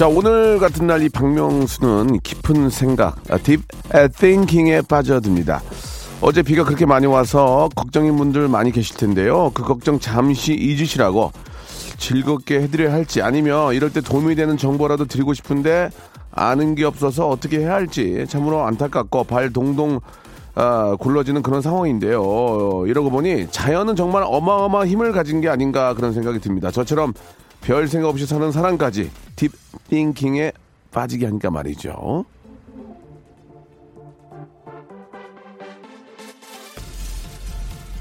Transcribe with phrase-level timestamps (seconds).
[0.00, 3.60] 자, 오늘 같은 날 이 박명수는 깊은 생각, 아, 딥
[4.18, 5.60] 띵킹에 빠져듭니다.
[6.22, 9.50] 어제 비가 그렇게 많이 와서 걱정인 분들 많이 계실 텐데요.
[9.52, 11.32] 그 걱정 잠시 잊으시라고
[11.98, 15.90] 즐겁게 해드려야 할지 아니면 이럴 때 도움이 되는 정보라도 드리고 싶은데
[16.32, 20.00] 아는 게 없어서 어떻게 해야 할지 참으로 안타깝고 발 동동
[20.54, 22.22] 아, 굴러지는 그런 상황인데요.
[22.24, 26.70] 어, 이러고 보니 자연은 정말 어마어마한 힘을 가진 게 아닌가 그런 생각이 듭니다.
[26.70, 27.12] 저처럼
[27.62, 29.52] 별 생각 없이 사는 사람까지 딥
[29.88, 30.52] 띵킹에
[30.90, 32.24] 빠지게 하니까 말이죠.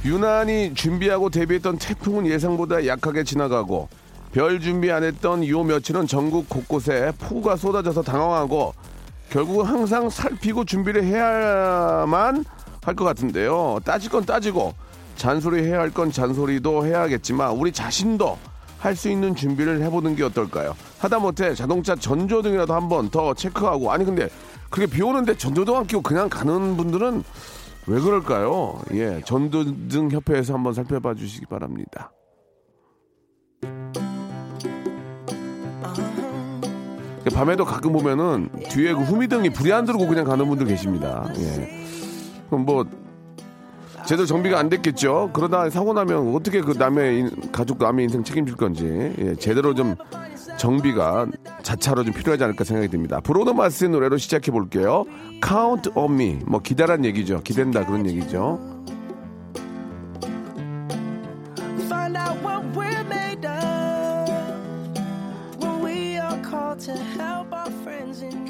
[0.05, 3.89] 유난히 준비하고 대비했던 태풍은 예상보다 약하게 지나가고
[4.31, 8.73] 별 준비 안 했던 요 며칠은 전국 곳곳에 폭우가 쏟아져서 당황하고
[9.29, 12.45] 결국은 항상 살피고 준비를 해야만
[12.81, 13.79] 할 것 같은데요.
[13.83, 14.73] 따질 건 따지고
[15.15, 18.37] 잔소리 해야 할 건 잔소리도 해야겠지만 우리 자신도
[18.79, 20.75] 할 수 있는 준비를 해보는 게 어떨까요?
[20.99, 24.29] 하다못해 자동차 전조등이라도 한번 더 체크하고 아니 근데
[24.69, 27.23] 그게 비 오는데 전조등 안 끼고 그냥 가는 분들은
[27.87, 28.79] 왜 그럴까요?
[28.93, 32.11] 예, 전조등 협회에서 한번 살펴봐 주시기 바랍니다.
[37.33, 41.29] 밤에도 가끔 보면은 뒤에 그 후미등이 불이 안 들어오고 그냥 가는 분들 계십니다.
[41.37, 41.69] 예.
[42.47, 42.85] 그럼 뭐
[44.05, 45.29] 제대로 정비가 안 됐겠죠.
[45.33, 49.95] 그러다 사고 나면 어떻게 그 남의 인- 가족 남의 인생 책임질 건지 예, 제대로 좀
[50.57, 51.27] 정비가
[51.61, 53.19] 자차로 좀 필요하지 않을까 생각이 듭니다.
[53.19, 55.05] 브로너 마스의 노래로 시작해 볼게요.
[55.45, 56.39] Count on me.
[56.45, 57.41] 뭐 기다란 얘기죠.
[57.43, 58.59] 기댄다 그런 얘기죠.
[66.85, 68.48] To help our friends in.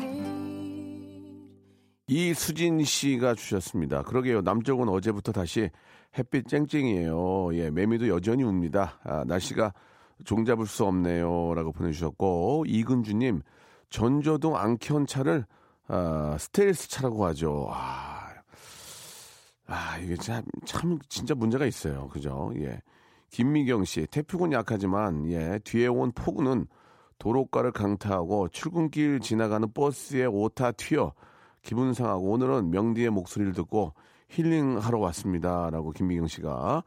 [2.09, 4.02] 이수진 씨가 주셨습니다.
[4.02, 4.42] 그러게요.
[4.42, 5.70] 남쪽은 어제부터 다시
[6.18, 7.53] 햇빛 쨍쨍이에요.
[7.53, 9.00] 예, 매미도 여전히 웁니다.
[9.03, 9.74] 아, 날씨가
[10.25, 11.53] 종잡을 수 없네요.
[11.53, 13.42] 라고 보내주셨고, 이근주님,
[13.92, 15.46] 전조등 안켠 차를,
[15.88, 17.68] 아, 스테일스 차라고 하죠.
[17.72, 18.30] 아,
[19.68, 22.08] 아, 이게 참, 참, 진짜 문제가 있어요.
[22.08, 22.52] 그죠?
[22.58, 22.81] 예.
[23.30, 26.66] 김미경 씨, 태풍은 약하지만, 예, 뒤에 온 폭우는
[27.19, 31.14] 도로가를 강타하고 출근길 지나가는 버스에 오타 튀어
[31.62, 33.94] 기분 상하고 오늘은 명디의 목소리를 듣고
[34.30, 35.70] 힐링하러 왔습니다.
[35.70, 36.84] 라고 김미경 씨가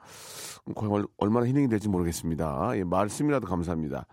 [1.19, 2.73] 얼마나 힐링이 될지 모르겠습니다.
[2.77, 4.07] 예, 말씀이라도 감사합니다.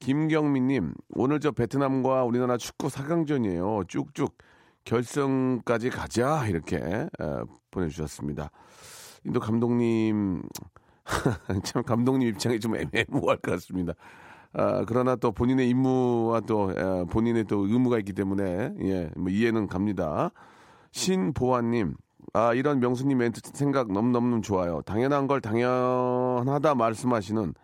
[0.00, 3.88] 김경민님, 오늘 저 베트남과 우리나라 축구 4강전이에요.
[3.88, 4.36] 쭉쭉
[4.84, 6.46] 결승까지 가자.
[6.46, 7.08] 이렇게 에,
[7.70, 8.50] 보내주셨습니다.
[9.24, 10.42] 인도 감독님,
[11.64, 13.94] 참 감독님 입장이 좀 애매모호할 것 같습니다.
[14.58, 19.68] 아, 그러나 또 본인의 임무와 또 에, 본인의 또 의무가 있기 때문에 예, 뭐 이해는
[19.68, 20.30] 갑니다.
[20.92, 21.94] 신보아님,
[22.32, 24.82] 아 이런 명수님 멘트 생각 너무너무 좋아요.
[24.82, 27.54] 당연한 걸 당연하다 말씀하시는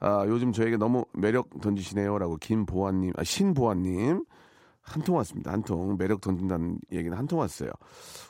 [0.00, 4.24] 아 요즘 저에게 너무 매력 던지시네요라고 김보아님, 아, 신보아님
[4.82, 5.52] 한 통 왔습니다.
[5.52, 7.70] 한 통 매력 던진다는 얘기는 한 통 왔어요.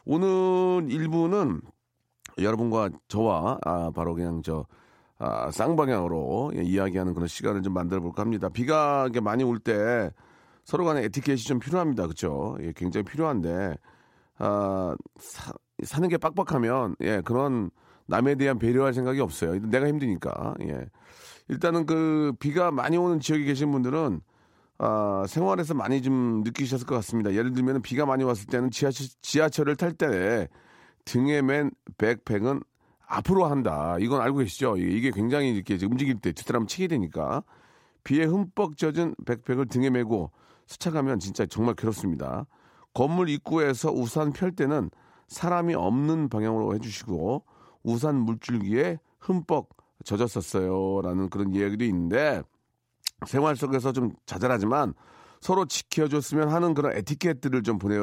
[0.05, 1.61] 오늘 일부는
[2.39, 4.67] 여러분과 저와 아, 바로 그냥 저
[5.21, 8.49] 아, 쌍방향으로 예, 이야기하는 그런 시간을 좀 만들어 볼까 합니다.
[8.49, 10.11] 비가 많이 올 때
[10.65, 12.05] 서로 간에 에티켓이 좀 필요합니다.
[12.05, 12.57] 그렇죠?
[12.61, 13.77] 예, 굉장히 필요한데
[14.39, 15.53] 아, 사,
[15.85, 17.71] 사는 게 빡빡하면 예, 그런
[18.07, 19.59] 남에 대한 배려할 생각이 없어요.
[19.61, 20.55] 내가 힘드니까.
[20.63, 20.87] 예.
[21.49, 24.21] 일단은 그 비가 많이 오는 지역에 계신 분들은
[24.79, 27.35] 아, 생활에서 많이 좀 느끼셨을 것 같습니다.
[27.35, 30.49] 예를 들면 비가 많이 왔을 때는 지하철, 지하철을 탈 때
[31.05, 32.63] 등에 맨 백팩은
[33.11, 33.97] 앞으로 한다.
[33.99, 34.77] 이건 알고 계시죠?
[34.77, 37.43] 이게- 굉장히 이렇게 움직일 때 뒷사람 치게 되니까
[38.05, 40.31] 비에 흠뻑 젖은 백팩을 등에 메고
[40.69, 42.47] 스쳐가면 진짜 정말 괴롭습니다.
[42.95, 44.91] 건물 입구에서 우산 펼 때는
[45.27, 47.45] 사람이 없는 방향으로 해주시고
[47.83, 49.69] 우산 물줄기에 흠뻑
[50.05, 52.43] 젖었었어요라는 그런 이야기도 있는데
[53.27, 54.95] 생활 속에서 좀 자잘하지만
[55.41, 57.97] 서로 지켜줬으면 하는 그런 에티켓들을 좀 보내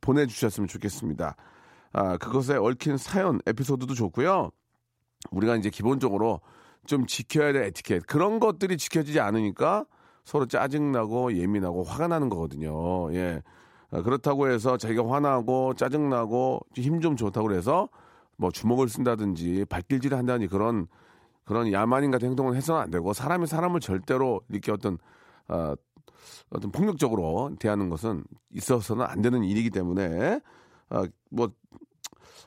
[0.00, 1.36] 보내주셨으면 좋겠습니다.
[1.92, 4.50] 아 그것에 얽힌 사연 에피소드도 좋고요.
[5.30, 6.40] 우리가 이제 기본적으로
[6.86, 9.84] 좀 지켜야 될 에티켓 그런 것들이 지켜지지 않으니까
[10.24, 13.12] 서로 짜증나고 예민하고 화가 나는 거거든요.
[13.14, 13.42] 예.
[13.90, 17.88] 아, 그렇다고 해서 자기가 화나고 짜증나고 힘 좀 좋다고 해서
[18.36, 20.86] 뭐 주먹을 쓴다든지 발길질을 한다든지 그런
[21.44, 24.98] 그런 야만인 같은 행동을 해서는 안 되고 사람이 사람을 절대로 이렇게 어떤
[25.48, 25.74] 아,
[26.50, 30.40] 어떤 폭력적으로 대하는 것은 있어서는 안 되는 일이기 때문에
[30.90, 31.50] 아, 뭐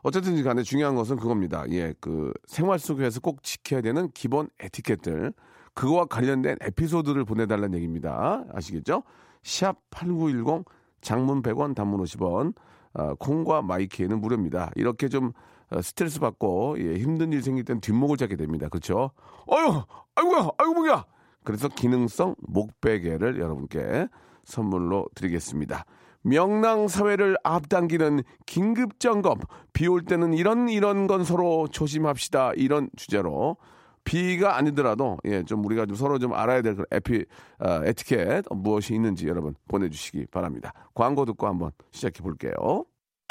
[0.03, 1.65] 어쨌든 간에 중요한 것은 그겁니다.
[1.71, 5.33] 예, 그 생활 속에서 꼭 지켜야 되는 기본 에티켓들
[5.73, 8.43] 그거와 관련된 에피소드를 보내달라는 얘기입니다.
[8.51, 9.03] 아시겠죠?
[9.43, 10.65] 샵 8910
[11.01, 12.53] 장문 100원 단문 50원
[12.93, 14.71] 아, 콩과 마이키에는 무료입니다.
[14.75, 15.31] 이렇게 좀
[15.71, 18.67] 어, 스트레스 받고 예, 힘든 일 생길 땐 뒷목을 잡게 됩니다.
[18.69, 19.11] 그렇죠?
[19.47, 19.83] 어휴,
[20.15, 21.05] 아이고야, 아이고 뭐야.
[21.43, 24.07] 그래서 기능성 목베개를 여러분께
[24.43, 25.85] 선물로 드리겠습니다.
[26.23, 29.39] 명랑 사회를 앞당기는 긴급 점검.
[29.73, 32.53] 비 올 때는 이런 이런 건 서로 조심합시다.
[32.55, 33.57] 이런 주제로
[34.05, 37.25] 비가 아니더라도 예, 좀 우리가 좀 서로 좀 알아야 될 그런 에피
[37.59, 40.73] 어, 에티켓 무엇이 있는지 여러분 보내주시기 바랍니다.
[40.93, 42.53] 광고 듣고 한번 시작해 볼게요.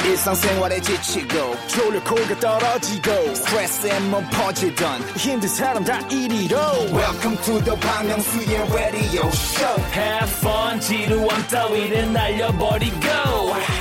[0.05, 6.57] 일상생활에 지치고, 졸려 코가 떨어지고, 스트레스에 몸 퍼지던, 힘든 사람 다 이리로.
[6.93, 13.07] welcome to the Bang Myung-soo's radio show Have fun 지루함 따위를 날려버리고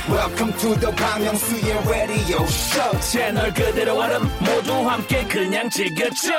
[0.08, 6.32] welcome to the Bang Myung-soo's radio show 채널 그대로 얼음 모두 함께 그냥 즐겨줘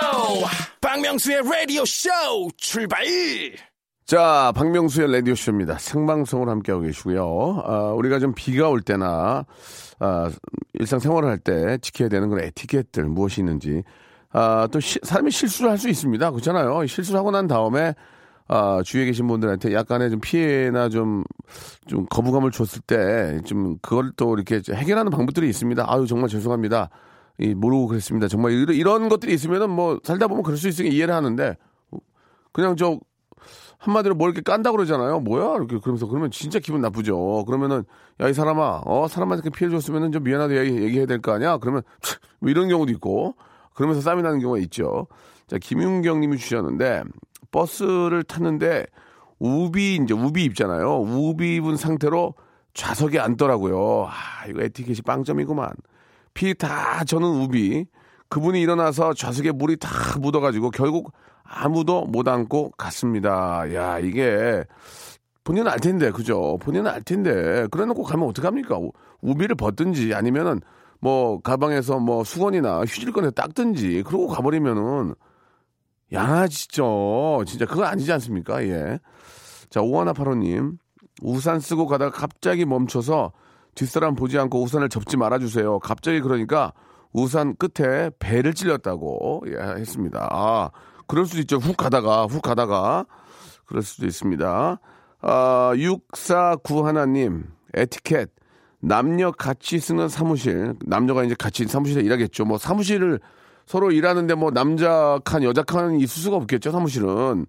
[0.81, 3.03] 박명수의 radio show 출발
[4.05, 5.77] 자, 박명수의 라디오쇼입니다.
[5.77, 7.63] 생방송을 함께하고 계시고요.
[7.65, 9.45] 아, 우리가 좀 비가 올 때나,
[9.99, 10.31] 아,
[10.73, 13.83] 일상생활을 할 때 지켜야 되는 그런 에티켓들 무엇이 있는지,
[14.33, 16.31] 아, 또 시- 사람이 실수를 할 수 있습니다.
[16.31, 16.85] 그렇잖아요.
[16.85, 17.93] 실수를 하고 난 다음에,
[18.49, 21.23] 아, 주위에 계신 분들한테 약간의 좀 피해나 좀,
[21.87, 25.85] 좀 거부감을 줬을 때, 좀 그걸 또 이렇게 해결하는 방법들이 있습니다.
[25.87, 26.89] 아유, 정말 죄송합니다.
[27.39, 28.27] 이, 모르고 그랬습니다.
[28.27, 31.55] 정말 이런, 이런 것들이 있으면은 뭐, 살다 보면 그럴 수 있으니까 이해를 하는데,
[32.51, 32.99] 그냥 저,
[33.83, 35.19] 한마디로 뭘 이렇게 깐다고 그러잖아요.
[35.19, 35.55] 뭐야?
[35.55, 37.43] 이렇게 그러면서 그러면 진짜 기분 나쁘죠.
[37.45, 37.83] 그러면은
[38.21, 41.57] 야 이 사람아, 어 사람한테 피해 줬으면은 좀 미안하다 얘기, 얘기해야 될 거 아니야?
[41.57, 41.81] 그러면
[42.39, 43.35] 뭐 이런 경우도 있고
[43.73, 45.07] 그러면서 싸움이 나는 경우가 있죠.
[45.47, 47.03] 자 김윤경님이 주셨는데
[47.51, 48.85] 버스를 탔는데
[49.39, 50.99] 우비 이제 우비 입잖아요.
[51.01, 52.35] 우비 입은 상태로
[52.73, 54.07] 좌석에 앉더라고요.
[54.09, 55.69] 아 이거 에티켓이 빵점이구만.
[56.33, 57.85] 피 다 저는 우비.
[58.29, 61.11] 그분이 일어나서 좌석에 물이 다 묻어가지고 결국
[61.55, 63.73] 아무도 못 앉고 갔습니다.
[63.73, 64.63] 야, 이게
[65.43, 66.57] 본인은 알 텐데, 그죠?
[66.61, 67.67] 본인은 알 텐데.
[67.71, 68.77] 그래 놓고 가면 어떡합니까?
[68.77, 68.91] 우-
[69.21, 70.61] 우비를 벗든지 아니면은
[70.99, 75.15] 뭐 가방에서 뭐 수건이나 휴지를 꺼내 닦든지 그러고 가버리면은
[76.11, 77.43] 양아지죠.
[77.45, 78.63] 진짜 그거 아니지 않습니까?
[78.65, 78.99] 예.
[79.69, 80.77] 자, 오하나 파로님.
[81.21, 83.31] 우산 쓰고 가다가 갑자기 멈춰서
[83.75, 85.79] 뒷사람 보지 않고 우산을 접지 말아주세요.
[85.79, 86.73] 갑자기 그러니까
[87.11, 90.27] 우산 끝에 배를 찔렸다고 예, 했습니다.
[90.31, 90.69] 아,
[91.07, 91.57] 그럴 수도 있죠.
[91.57, 93.05] 훅 가다가, 훅 가다가.
[93.65, 94.79] 그럴 수도 있습니다.
[95.21, 98.29] 아, 649 하나님, 에티켓.
[98.79, 100.73] 남녀 같이 쓰는 사무실.
[100.85, 102.43] 남녀가 이제 같이 사무실에 일하겠죠.
[102.45, 103.19] 뭐 사무실을
[103.65, 106.71] 서로 일하는데 뭐 남자 칸, 여자 칸이 있을 수가 없겠죠.
[106.71, 107.45] 사무실은.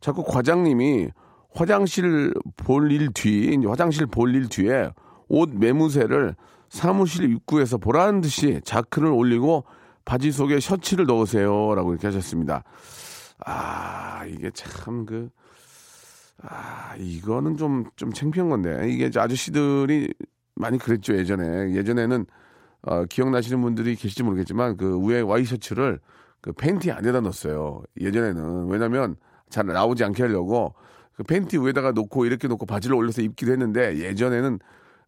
[0.00, 1.08] 자꾸 과장님이
[1.54, 4.90] 화장실 볼 일 뒤, 화장실 볼 일 뒤에
[5.28, 6.36] 옷 매무새를
[6.68, 9.64] 사무실 입구에서 보라는 듯이 자크를 올리고
[10.04, 11.74] 바지 속에 셔츠를 넣으세요.
[11.74, 12.64] 라고 이렇게 하셨습니다.
[13.44, 15.30] 아, 이게 참 그,
[16.42, 18.88] 아, 이거는 좀, 좀 창피한 건데.
[18.90, 20.12] 이게 아저씨들이
[20.54, 21.74] 많이 그랬죠, 예전에.
[21.74, 22.26] 예전에는,
[22.82, 26.00] 어, 기억나시는 분들이 계실지 모르겠지만, 그 위에 와이셔츠를
[26.40, 27.82] 그 팬티 안에다 넣었어요.
[28.00, 28.68] 예전에는.
[28.68, 29.16] 왜냐면
[29.48, 30.74] 잘 나오지 않게 하려고
[31.14, 34.58] 그 팬티 위에다가 놓고 이렇게 놓고 바지를 올려서 입기도 했는데, 예전에는,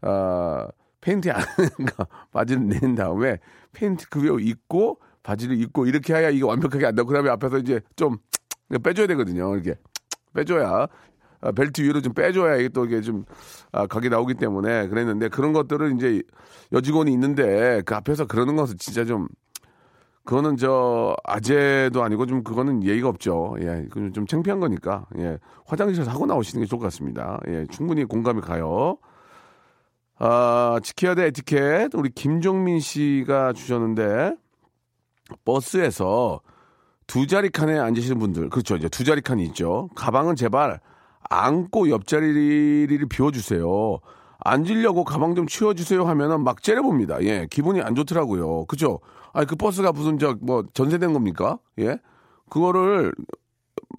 [0.02, 0.66] 어,
[1.06, 3.38] 팬티 안에가 바지를 낸 다음에
[3.72, 7.80] 팬티 그 위에 입고 바지를 입고 이렇게 해야 이게 완벽하게 안 나고 그다음에 앞에서 이제
[7.94, 8.16] 좀
[8.82, 9.54] 빼줘야 되거든요.
[9.54, 9.76] 이렇게
[10.34, 10.88] 빼줘야
[11.40, 13.24] 아, 벨트 위로 좀 빼줘야 이게 또 이게 좀
[13.70, 16.22] 아, 각이 나오기 때문에 그랬는데 그런 것들을 이제
[16.72, 19.28] 여직원이 있는데 그 앞에서 그러는 것은 진짜 좀
[20.24, 23.54] 그거는 저 아재도 아니고 좀 그거는 예의가 없죠.
[23.60, 27.38] 예, 좀 창피한 거니까 예, 화장실에서 하고 나오시는 게 좋을 것 같습니다.
[27.46, 28.98] 예, 충분히 공감이 가요.
[30.18, 31.94] 아, 지켜야 될 에티켓.
[31.94, 34.34] 우리 김종민 씨가 주셨는데
[35.44, 36.40] 버스에서
[37.06, 38.76] 두 자리 칸에 앉으시는 분들 그렇죠.
[38.76, 39.88] 이제 두 자리 칸이 있죠.
[39.94, 40.80] 가방은 제발
[41.28, 43.98] 안고 옆자리를 비워주세요.
[44.38, 47.22] 앉으려고 가방 좀 치워주세요 하면은 막 째려봅니다.
[47.24, 48.66] 예 기분이 안 좋더라고요.
[48.66, 49.00] 그죠?
[49.32, 51.58] 아니 그 버스가 무슨 저 뭐 전세된 겁니까?
[51.78, 51.98] 예?
[52.48, 53.12] 그거를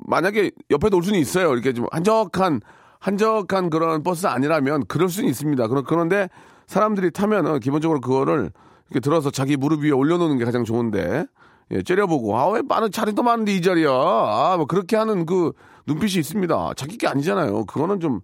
[0.08, 1.54] 만약에 옆에도 올 수는 있어요.
[1.54, 2.62] 이렇게 좀 한적한
[3.00, 5.68] 한적한 그런 버스 아니라면 그럴 수는 있습니다.
[5.68, 6.30] 그런 그런데
[6.68, 8.52] 사람들이 타면은 기본적으로 그거를
[8.90, 11.26] 이렇게 들어서 자기 무릎 위에 올려놓는 게 가장 좋은데
[11.72, 15.52] 예, 째려보고 아왜 많은 자리도 많은데 이 자리야 아뭐 그렇게 하는 그
[15.86, 16.72] 눈빛이 있습니다.
[16.76, 17.66] 자기 게 아니잖아요.
[17.66, 18.22] 그거는 좀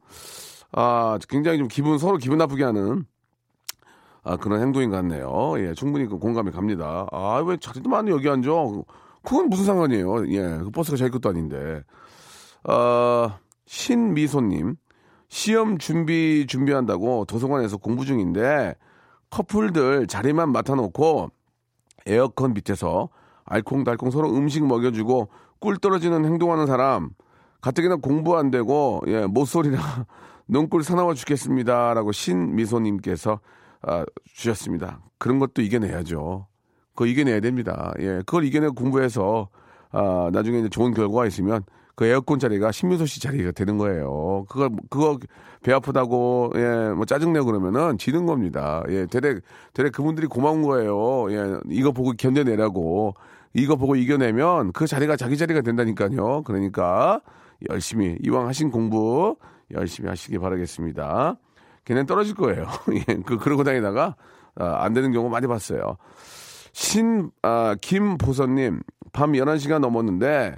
[0.71, 3.05] 아, 굉장히 좀 기분 서로 기분 나쁘게 하는
[4.23, 5.53] 아, 그런 행동인 것 같네요.
[5.57, 7.05] 예, 충분히 그 공감이 갑니다.
[7.11, 8.49] 아, 왜 자리도 많이 여기 앉아?
[9.23, 10.27] 그건 무슨 상관이에요?
[10.31, 11.83] 예, 그 버스가 자기 것도 아닌데.
[12.63, 13.37] 어,
[13.73, 14.75] 신미소님,
[15.29, 18.75] 시험 준비 준비한다고 도서관에서 공부 중인데
[19.31, 21.31] 커플들 자리만 맡아놓고
[22.05, 23.09] 에어컨 밑에서
[23.45, 27.09] 알콩달콩 서로 음식 먹여주고 꿀 떨어지는 행동하는 사람
[27.61, 29.79] 가뜩이나 공부 안 되고 예 모쏠이나
[30.47, 33.39] 눈꿀 사나워 죽겠습니다라고 신미소님께서
[33.81, 35.01] 아, 주셨습니다.
[35.17, 36.45] 그런 것도 이겨내야죠.
[36.89, 37.91] 그거 이겨내야 됩니다.
[37.99, 39.49] 예, 그걸 이겨내고 공부해서
[39.91, 41.63] 아, 나중에 이제 좋은 결과가 있으면
[41.95, 44.45] 그 에어컨 자리가 신민소 씨 자리가 되는 거예요.
[44.49, 45.19] 그거 그거
[45.61, 48.83] 배 아프다고 예, 뭐 짜증내고 그러면은 지는 겁니다.
[48.89, 49.39] 예, 대대
[49.73, 51.31] 대대 그분들이 고마운 거예요.
[51.31, 53.13] 예, 이거 보고 견뎌내라고
[53.53, 56.43] 이거 보고 이겨내면 그 자리가 자기 자리가 된다니까요.
[56.43, 57.21] 그러니까
[57.69, 59.37] 열심히 이왕 하신 공부
[59.71, 61.37] 열심히 하시기 바라겠습니다.
[61.85, 62.65] 걔는 떨어질 거예요.
[63.09, 64.15] 예, 그 그러고 다니다가
[64.55, 65.97] 아, 안 되는 경우 많이 봤어요.
[66.71, 68.81] 신, 아, 김보선님,
[69.11, 70.55] 밤 11시가 넘었는데,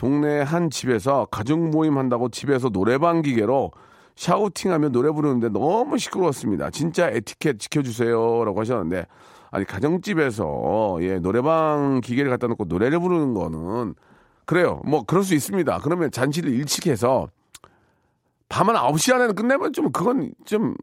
[0.00, 3.70] 동네 한 집에서 가족 모임 한다고 집에서 노래방 기계로
[4.16, 6.70] 샤우팅하며 노래 부르는데 너무 시끄러웠습니다.
[6.70, 8.46] 진짜 에티켓 지켜주세요.
[8.46, 9.04] 라고 하셨는데,
[9.50, 13.94] 아니, 가정집에서, 예, 노래방 기계를 갖다 놓고 노래를 부르는 거는,
[14.46, 14.80] 그래요.
[14.86, 15.80] 뭐, 그럴 수 있습니다.
[15.82, 17.28] 그러면 잔치를 일찍 해서,
[18.48, 20.76] 밤한 9시 안에는 끝내면 좀, 그건 좀,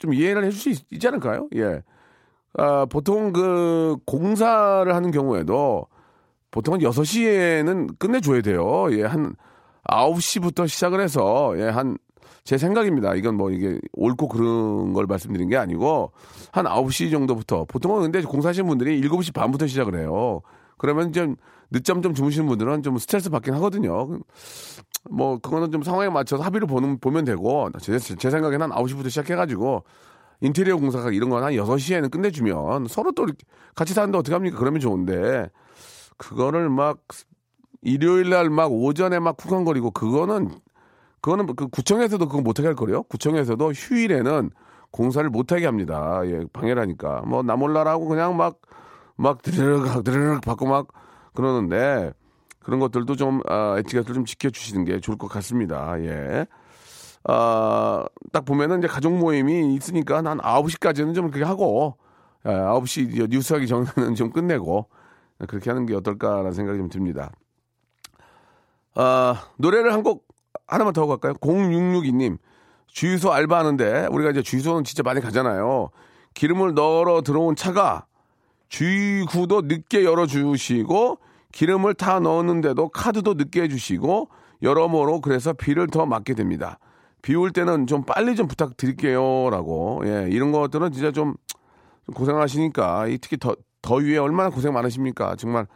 [0.00, 1.46] 좀 이해를 해줄 수 있, 있지 않을까요?
[1.54, 1.82] 예.
[2.54, 5.86] 아, 보통 그 공사를 하는 경우에도
[6.50, 8.88] 보통은 6시에는 끝내줘야 돼요.
[8.92, 9.34] 예, 한
[9.88, 11.96] 9시부터 시작을 해서, 예, 한,
[12.44, 13.14] 제 생각입니다.
[13.14, 16.12] 이건 뭐 이게 옳고 그런 걸 말씀드린 게 아니고,
[16.52, 20.40] 한 9시 정도부터, 보통은 근데 공사하시는 분들이 7시 반부터 시작을 해요.
[20.76, 21.36] 그러면 좀
[21.70, 24.18] 늦잠 좀 주무시는 분들은 좀 스트레스 받긴 하거든요.
[25.10, 29.84] 뭐, 그거는 좀 상황에 맞춰서 합의를 보는, 보면 되고, 제, 제 생각에는 한 9시부터 시작해가지고,
[30.40, 33.26] 인테리어 공사가 이런 건한 6시에는 끝내주면 서로 또
[33.74, 34.58] 같이 사는데 어떻게 합니까?
[34.58, 35.50] 그러면 좋은데,
[36.20, 36.98] 그거를 막
[37.82, 40.50] 일요일 날 막 오전에 막 쿵쾅거리고 그거는
[41.22, 43.02] 그거는 그 구청에서도 그거 못하게 할 거래요.
[43.04, 44.50] 구청에서도 휴일에는
[44.90, 46.20] 공사를 못하게 합니다.
[46.26, 47.22] 예, 방해라니까.
[47.26, 48.60] 뭐 나 몰라라고 그냥 막
[49.16, 50.88] 막 드르륵 드르륵 받고 막
[51.34, 52.12] 그러는데
[52.60, 56.00] 그런 것들도 좀 아, 에티켓을 좀 지켜주시는 게 좋을 것 같습니다.
[56.02, 56.46] 예.
[57.24, 61.96] 아, 딱 보면은 이제 가족 모임이 있으니까 한 9시까지는 좀 그렇게 하고,
[62.46, 64.88] 예, 9시 뉴스 하기 전에는 좀 끝내고,
[65.48, 67.30] 그렇게 하는 게 어떨까라는 생각이 좀 듭니다.
[68.94, 70.26] 아, 노래를 한 곡
[70.66, 71.34] 하나만 더 갈까요?
[71.34, 72.38] 0662님.
[72.86, 75.90] 주유소 알바하는데, 우리가 이제 주유소는 진짜 많이 가잖아요.
[76.34, 78.06] 기름을 넣으러 들어온 차가
[78.68, 81.18] 주유구도 늦게 열어주시고,
[81.52, 84.28] 기름을 다 넣었는데도 카드도 늦게 해주시고,
[84.62, 86.78] 여러모로 그래서 비를 더 맞게 됩니다.
[87.22, 89.50] 비 올 때는 좀 빨리 좀 부탁드릴게요.
[89.50, 90.02] 라고.
[90.04, 91.34] 예, 이런 것들은 진짜 좀
[92.14, 95.36] 고생하시니까, 이 특히 더, 더위에 얼마나 고생 많으십니까?
[95.36, 95.66] 정말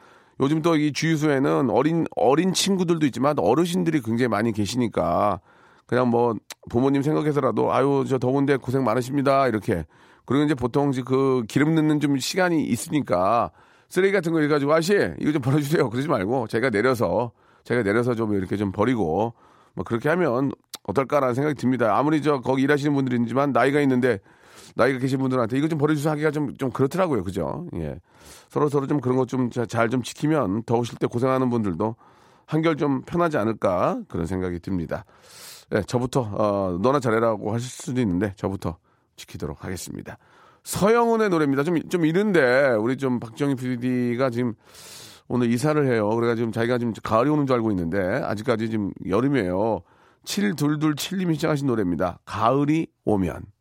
[0.41, 5.41] 요즘 또 이 주유소에는 어린, 어린 친구들도 있지만 어르신들이 굉장히 많이 계시니까
[5.87, 6.35] 그냥 뭐
[6.71, 9.47] 부모님 생각해서라도 아유, 저 더운데 고생 많으십니다.
[9.49, 9.85] 이렇게.
[10.27, 13.51] 그리고 이제 보통 이제 그 기름 넣는 좀 시간이 있으니까
[13.89, 15.91] 쓰레기 같은 거 해가지고 아씨, 이거 좀 버려주세요.
[15.91, 17.33] 그러지 말고 제가 내려서,
[17.65, 19.35] 제가 내려서 좀 이렇게 좀 버리고
[19.75, 20.51] 뭐 그렇게 하면
[20.85, 21.97] 어떨까라는 생각이 듭니다.
[21.97, 24.19] 아무리 저 거기 일하시는 분들이지만 나이가 있는데
[24.75, 27.25] 나이가 계신 분들한테 이거 좀 버려주세요 하기가 좀, 좀 그렇더라고요.
[27.25, 27.67] 그죠?
[27.77, 27.99] 예.
[28.49, 31.97] 서로 서로 좀 그런 것 좀잘좀 지키면 더우실 때 고생하는 분들도
[32.47, 35.05] 한결 좀 편하지 않을까 그런 생각이 듭니다.
[35.75, 38.77] 예, 저부터, 어, 너나 잘해라고 하실 수도 있는데 저부터
[39.17, 40.19] 지키도록 하겠습니다.
[40.65, 41.63] 서영은의 노래입니다.
[41.63, 44.55] 좀, 좀 이른데 우리 좀 박정희 PD가 지금
[45.29, 46.09] 오늘 이사를 해요.
[46.11, 49.83] 그래가 지금 자기가 지금 가을이 오는 줄 알고 있는데 아직까지 지금 여름이에요.
[50.25, 52.19] 7227님이 시작하신 노래입니다.
[52.25, 53.54] 가을이 오면.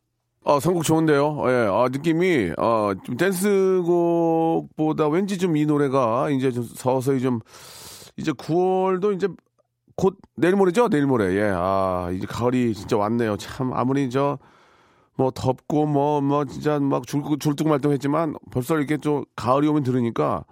[0.44, 1.44] 어, 선곡 좋은데요.
[1.48, 7.40] 예, 아, 느낌이, 어, 좀 댄스곡보다 왠지 좀 이 노래가 이제 좀 서서히 좀,
[8.18, 9.28] 이제 9월도 이제
[9.96, 10.90] 곧 내일 모레죠?
[10.90, 11.36] 내일 모레.
[11.38, 13.38] 예, 아, 이제 가을이 진짜 왔네요.
[13.38, 14.38] 참, 아무리 저,
[15.16, 20.44] 뭐 덥고 뭐, 뭐 진짜 막 줄, 줄뚝 말뚝했지만 벌써 이렇게 좀 가을이 오면 들으니까,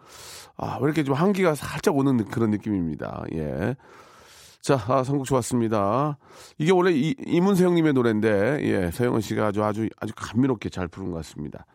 [0.57, 3.25] 아, 왜 이렇게 좀 한기가 살짝 오는 그런 느낌입니다.
[3.33, 3.75] 예.
[4.61, 6.17] 자, 아, 선곡 좋았습니다.
[6.59, 11.09] 이게 원래 이, 이문세 형님의 노래인데, 예, 서영은 씨가 아주 아주 아주 감미롭게 잘 부른
[11.11, 11.65] 것 같습니다.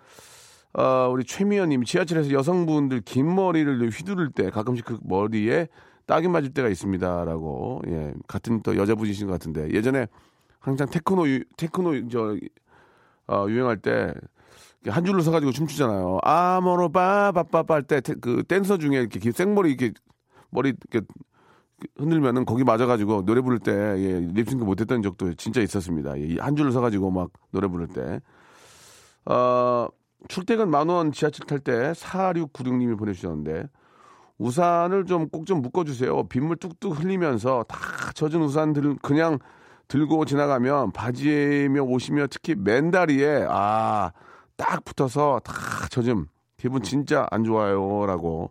[0.73, 5.69] 아, 우리 최미연님 지하철에서 여성분들 긴 머리를 휘두를 때 가끔씩 그 머리에
[6.06, 10.07] 따귀 맞을 때가 있습니다라고 예 같은 또 여자분이신 것 같은데 예전에
[10.61, 12.37] 항상 테크노 유, 테크노 저
[13.28, 14.12] 어, 유행할 때
[14.88, 16.21] 한 줄로 서가지고 춤추잖아요.
[16.23, 19.93] 아모로 빠빠빠빠 할 때 그 댄서 중에 이렇게 생머리 이렇게
[20.50, 21.05] 머리 이렇게
[21.97, 26.18] 흔들면은 거기 맞아가지고 노래 부를 때 예, 립싱크 못했던 적도 진짜 있었습니다.
[26.21, 28.21] 예, 한 줄로 서가지고 막 노래 부를 때.
[29.26, 29.88] 어,
[30.28, 33.68] 출퇴근 만원 지하철 탈 때 4696님이 보내주셨는데
[34.38, 36.28] 우산을 좀꼭좀 묶어주세요.
[36.28, 37.78] 빗물 뚝뚝 흘리면서 다
[38.14, 39.38] 젖은 우산 들, 그냥
[39.88, 44.12] 들고 지나가면 바지며 옷이며 특히 맨다리에 아,
[44.56, 45.52] 딱 붙어서 다
[45.90, 46.26] 젖음.
[46.56, 48.50] 기분 진짜 안 좋아요라고.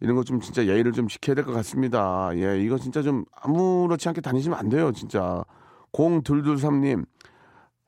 [0.00, 2.30] 이런 거 좀 진짜 예의를 좀 지켜야 될 것 같습니다.
[2.34, 5.44] 예, 이거 진짜 좀 아무렇지 않게 다니시면 안 돼요, 진짜.
[5.92, 7.04] 0223님,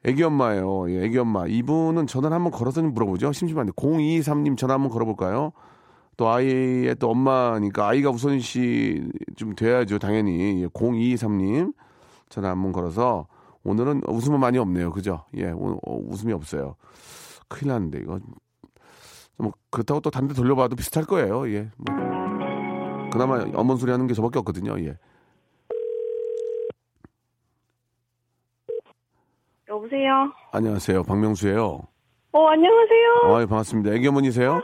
[0.05, 0.91] 애기 엄마예요.
[0.91, 1.47] 예, 애기 엄마.
[1.47, 3.33] 이분은 전화를 한번 걸어서 좀 물어보죠.
[3.33, 3.73] 심심한데.
[3.73, 5.53] 0223님 전화 한번 걸어볼까요?
[6.17, 10.63] 또 아이의 또 엄마니까 아이가 우선시 좀 돼야죠, 당연히.
[10.63, 11.73] 예, 0223님
[12.29, 13.27] 전화 한번 걸어서
[13.65, 14.91] 오늘은 웃음은 많이 없네요.
[14.91, 15.25] 그죠?
[15.37, 16.75] 예, 오늘 어, 웃음이 없어요.
[17.49, 18.19] 큰일 났는데, 이거.
[19.39, 21.49] 뭐 그렇다고 또 단대 돌려봐도 비슷할 거예요.
[21.53, 21.69] 예.
[21.77, 21.97] 뭐.
[23.11, 24.79] 그나마 어머니 소리 하는 게 저밖에 없거든요.
[24.81, 24.97] 예.
[29.69, 30.33] 여보세요?
[30.53, 31.03] 안녕하세요.
[31.05, 31.81] 박명수예요.
[32.33, 33.11] 어, 안녕하세요.
[33.25, 33.95] 아, 반갑습니다.
[33.95, 34.61] 애기 어머니세요?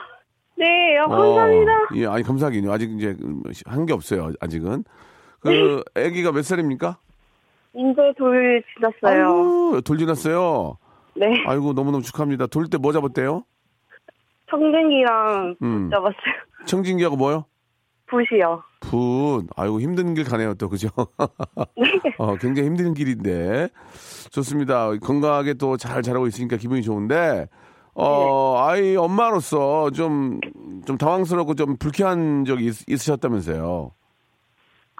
[0.57, 1.73] 네, 어, 감사합니다.
[1.73, 2.73] 어, 예, 아니 감사하긴요.
[2.73, 3.17] 아직 이제
[3.67, 4.33] 한 게 없어요.
[4.41, 4.85] 아직은.
[5.41, 6.99] 그 아기가 몇 살입니까?
[7.75, 9.27] 인제 돌 지났어요.
[9.29, 10.79] 아이고, 돌 지났어요.
[11.15, 11.27] 네.
[11.47, 12.47] 아이고 너무너무 축하합니다.
[12.49, 13.45] 돌 때 뭐 잡았대요?
[14.51, 15.91] 청등기랑 음.
[15.91, 16.15] 잡았어요.
[16.67, 17.45] 청진기하고 뭐요?
[18.07, 18.63] 붓이요.
[18.81, 19.47] 붓.
[19.57, 20.89] 아이고 힘든 길 가네요 또 그죠?
[22.19, 23.69] 어, 굉장히 힘든 길인데
[24.31, 24.91] 좋습니다.
[24.99, 27.49] 건강하게 또 잘 자라고 있으니까 기분이 좋은데
[27.95, 30.41] 어 아이 엄마로서 좀
[30.87, 33.91] 좀 당황스럽고 좀 불쾌한 적이 있, 있으셨다면서요?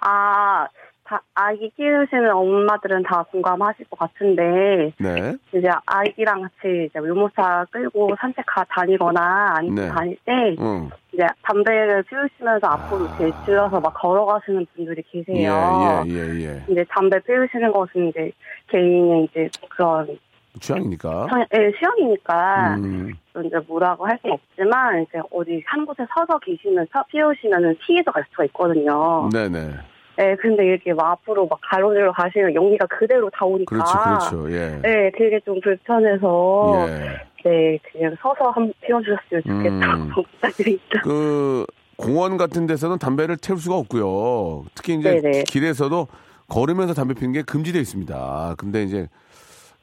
[0.01, 0.67] 아,
[1.09, 5.35] 다, 아기 키우시는 엄마들은 다 공감하실 것 같은데, 네.
[5.51, 9.87] 이제 아기랑 같이 이제 유모차 끌고 산책 가 다니거나 아니면 네.
[9.89, 10.89] 다닐 때, 응.
[11.11, 16.03] 이제 담배를 피우시면서 앞으로 이렇게 들어서 막 걸어가시는 분들이 예, 계세요.
[16.05, 16.63] 예, 예, 예.
[16.69, 18.31] 이제 담배 피우시는 것은 이제
[18.67, 20.15] 개인의 이제 그런
[20.59, 21.27] 취향이니까.
[21.27, 26.37] 성- 예, 시험이니까 음, 또 이제 뭐라고 할 수는 없지만 이제 어디 한 곳에 서서
[26.37, 29.27] 계시면 서 피우시면은 피해서 갈 수가 있거든요.
[29.33, 29.71] 네네.
[30.19, 33.75] 예, 근데 이렇게 막 앞으로 막 가로질러 가시면 연기가 그대로 다 오니까.
[33.75, 34.51] 그렇죠, 그렇죠.
[34.51, 34.79] 예.
[34.81, 37.29] 네, 그게 좀 불편해서 예.
[37.45, 40.11] 네 그냥 서서 한번 피워주셨으면 좋겠다고 음.
[40.35, 41.01] 부탁드립니다.
[41.03, 44.65] 그 공원 같은 데서는 담배를 태울 수가 없고요.
[44.75, 45.43] 특히 이제 네네.
[45.47, 46.07] 길에서도
[46.49, 48.55] 걸으면서 담배 피는 게 금지되어 있습니다.
[48.57, 49.07] 근데 이제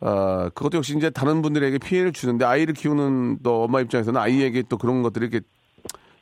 [0.00, 4.76] 어, 그것도 역시 이제 다른 분들에게 피해를 주는데 아이를 키우는 또 엄마 입장에서는 아이에게 또
[4.76, 5.40] 그런 것들이 이렇게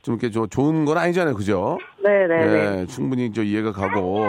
[0.04, 1.78] 좀 이렇게 좀 좋은 건 아니잖아요, 그죠?
[2.02, 2.80] 네네네.
[2.82, 4.26] 예, 충분히 저 이해가 가고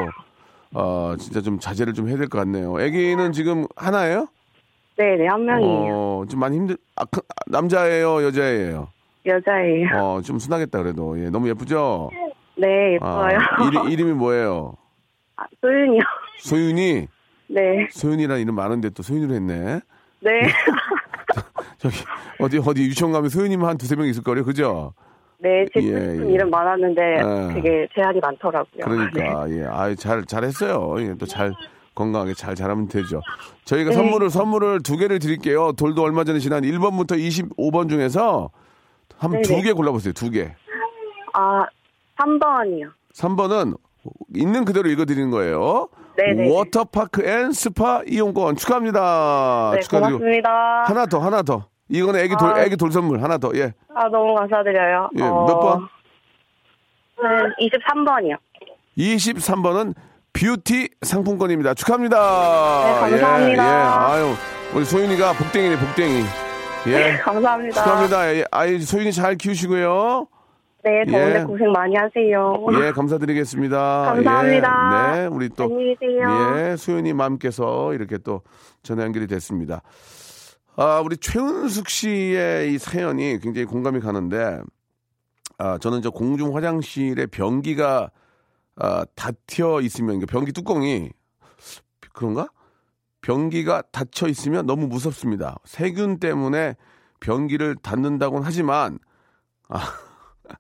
[0.74, 2.78] 어, 진짜 좀 자제를 좀 해야 될 것 같네요.
[2.78, 4.28] 아기는 지금 하나예요?
[4.98, 5.94] 네네 한 명이에요.
[5.94, 6.78] 어, 좀 많이 힘들.
[6.96, 8.88] 아, 그, 남자예요, 여자예요?
[9.26, 9.88] 여자예요.
[10.02, 11.20] 어, 좀 순하겠다 그래도.
[11.22, 12.10] 예, 너무 예쁘죠?
[12.58, 13.38] 네 예뻐요.
[13.38, 14.78] 아, 이름, 이 뭐예요?
[15.36, 16.02] 아, 소윤이요.
[16.40, 17.08] 소윤이.
[17.50, 17.88] 네.
[17.92, 19.82] 소윤이라는 이름 많은데 또 소윤이로 했네.
[20.22, 20.32] 네.
[21.78, 21.98] 저기
[22.40, 24.94] 어디 어디 유치원 가면 소윤이만 한 두세 명 있을 거래요, 그죠?
[25.40, 26.34] 네, 제 예, 뜻은 예.
[26.34, 27.54] 이름 많았는데 아.
[27.54, 28.72] 되게 제한이 많더라고요.
[28.76, 28.84] 네.
[28.84, 30.96] 그러니까 예, 아유 잘 잘했어요.
[31.00, 31.52] 예, 또 잘
[31.96, 33.22] 건강하게 잘 자라면 되죠.
[33.64, 33.96] 저희가 네.
[33.96, 35.72] 선물을 선물을 두 개를 드릴게요.
[35.74, 38.50] 돌도 얼마 전에 지난 1번부터 25번 중에서
[39.18, 39.62] 한두 네네.
[39.64, 40.14] 개 골라보세요.
[40.14, 40.54] 두 개.
[41.34, 41.66] 아,
[42.18, 42.92] 3번이요.
[43.14, 43.78] 3번은
[44.36, 45.88] 있는 그대로 읽어드리는 거예요.
[46.18, 46.50] 네네.
[46.54, 49.72] water park and spa 이용권 축하합니다.
[49.76, 50.84] 네, 축하드리고 고맙습니다.
[50.84, 51.66] 하나 더 하나 더.
[51.90, 52.64] 이거는 애기 돌 아.
[52.64, 53.52] 애기 돌 선물 하나 더.
[53.56, 53.74] 예.
[53.94, 55.10] 아, 너무 감사드려요.
[55.18, 55.88] 예, 몇 번?
[57.22, 58.38] 네, 23번이요.
[58.98, 59.94] 23번은
[60.34, 61.74] 뷰티 상품권입니다.
[61.76, 62.18] 축하합니다.
[62.86, 63.50] 네, 감사합니다.
[63.50, 63.60] 예, 예.
[63.60, 64.34] 아유,
[64.74, 66.24] 우리 소윤이가 복댕이네, 복댕이.
[66.88, 67.18] 예.
[67.18, 67.84] 감사합니다.
[67.84, 68.36] 축하합니다.
[68.36, 70.28] 예, 아이, 소윤이 잘 키우시고요.
[70.84, 71.44] 네, 더운데 예.
[71.44, 72.54] 고생 많이 하세요.
[72.84, 73.78] 예, 감사드리겠습니다.
[74.14, 75.18] 감사합니다.
[75.18, 75.64] 예, 네, 우리 또.
[75.64, 76.56] 안녕히 계세요.
[76.58, 78.42] 예, 소윤이 맘께서 이렇게 또
[78.84, 79.82] 전화 연결이 됐습니다.
[80.78, 84.62] 아, 우리 최은숙 씨의 이 사연이 굉장히 공감이 가는데,
[85.58, 88.12] 아, 저는 저 공중 화장실에 변기가
[88.78, 91.10] 아, 닫혀 있으면, 변기 뚜껑이,
[92.14, 92.50] 그런가?
[93.22, 95.58] 변기가 닫혀 있으면 너무 무섭습니다.
[95.64, 96.76] 세균 때문에
[97.22, 99.00] 변기를 닫는다고는 하지만,
[99.70, 99.80] 아,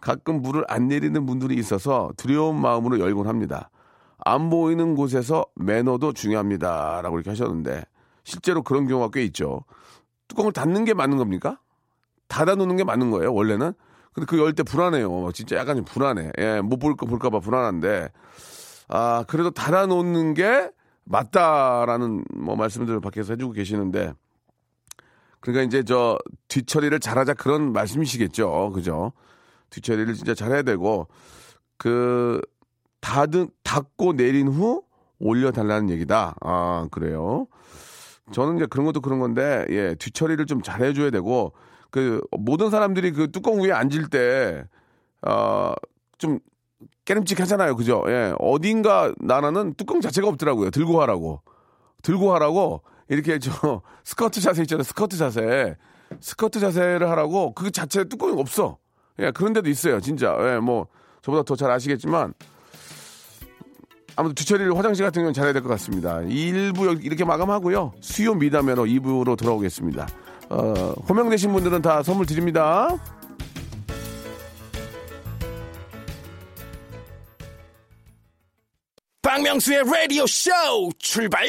[0.00, 3.70] 가끔 물을 안 내리는 분들이 있어서 두려운 마음으로 열곤 합니다.
[4.18, 7.02] 안 보이는 곳에서 매너도 중요합니다.
[7.02, 7.82] 라고 이렇게 하셨는데,
[8.24, 9.64] 실제로 그런 경우가 꽤 있죠.
[10.28, 11.60] 뚜껑을 닫는 게 맞는 겁니까?
[12.28, 13.72] 닫아놓는 게 맞는 거예요, 원래는?
[14.12, 15.30] 근데 그 열 때 불안해요.
[15.32, 16.32] 진짜 약간 좀 불안해.
[16.38, 18.10] 예, 못 볼까 볼까봐 불안한데,
[18.88, 20.70] 아, 그래도 닫아놓는 게
[21.04, 24.14] 맞다라는 뭐 말씀들을 밖에서 해주고 계시는데,
[25.40, 26.16] 그러니까 이제 저
[26.48, 28.72] 뒤처리를 잘하자 그런 말씀이시겠죠.
[28.72, 29.12] 그죠?
[29.70, 31.08] 뒤처리를 진짜 잘해야 되고,
[31.76, 32.40] 그,
[33.00, 34.82] 닫은, 닫고 내린 후
[35.18, 36.36] 올려달라는 얘기다.
[36.40, 37.46] 아, 그래요.
[38.32, 41.52] 저는 이제 그런 것도 그런 건데, 예, 뒤처리를 좀 잘해줘야 되고,
[41.90, 44.64] 그, 모든 사람들이 그 뚜껑 위에 앉을 때,
[45.22, 45.74] 어,
[46.18, 46.38] 좀
[47.04, 47.76] 깨름직하잖아요.
[47.76, 48.02] 그죠?
[48.08, 48.34] 예.
[48.38, 50.70] 어딘가 나라는 뚜껑 자체가 없더라고요.
[50.70, 51.42] 들고 하라고.
[52.02, 53.50] 들고 하라고 이렇게 저
[54.04, 54.82] 스커트 자세 있잖아요.
[54.84, 55.76] 스커트 자세.
[56.20, 58.78] 스커트 자세를 하라고 그 자체에 뚜껑이 없어.
[59.18, 60.00] 예, 그런 데도 있어요.
[60.00, 60.36] 진짜.
[60.40, 60.86] 예, 뭐
[61.22, 62.34] 저보다 더 잘 아시겠지만
[64.16, 66.18] 아무튼 주철이를 화장실 같은 경우는 잘해야 될 것 같습니다.
[66.20, 67.92] 1부 이렇게 마감하고요.
[68.00, 70.06] 수요 미담회로 2부로 돌아오겠습니다.
[70.50, 72.88] 어, 호명되신 분들은 다 선물 드립니다.
[79.22, 80.50] 박명수의 라디오 쇼
[80.98, 81.46] 출발!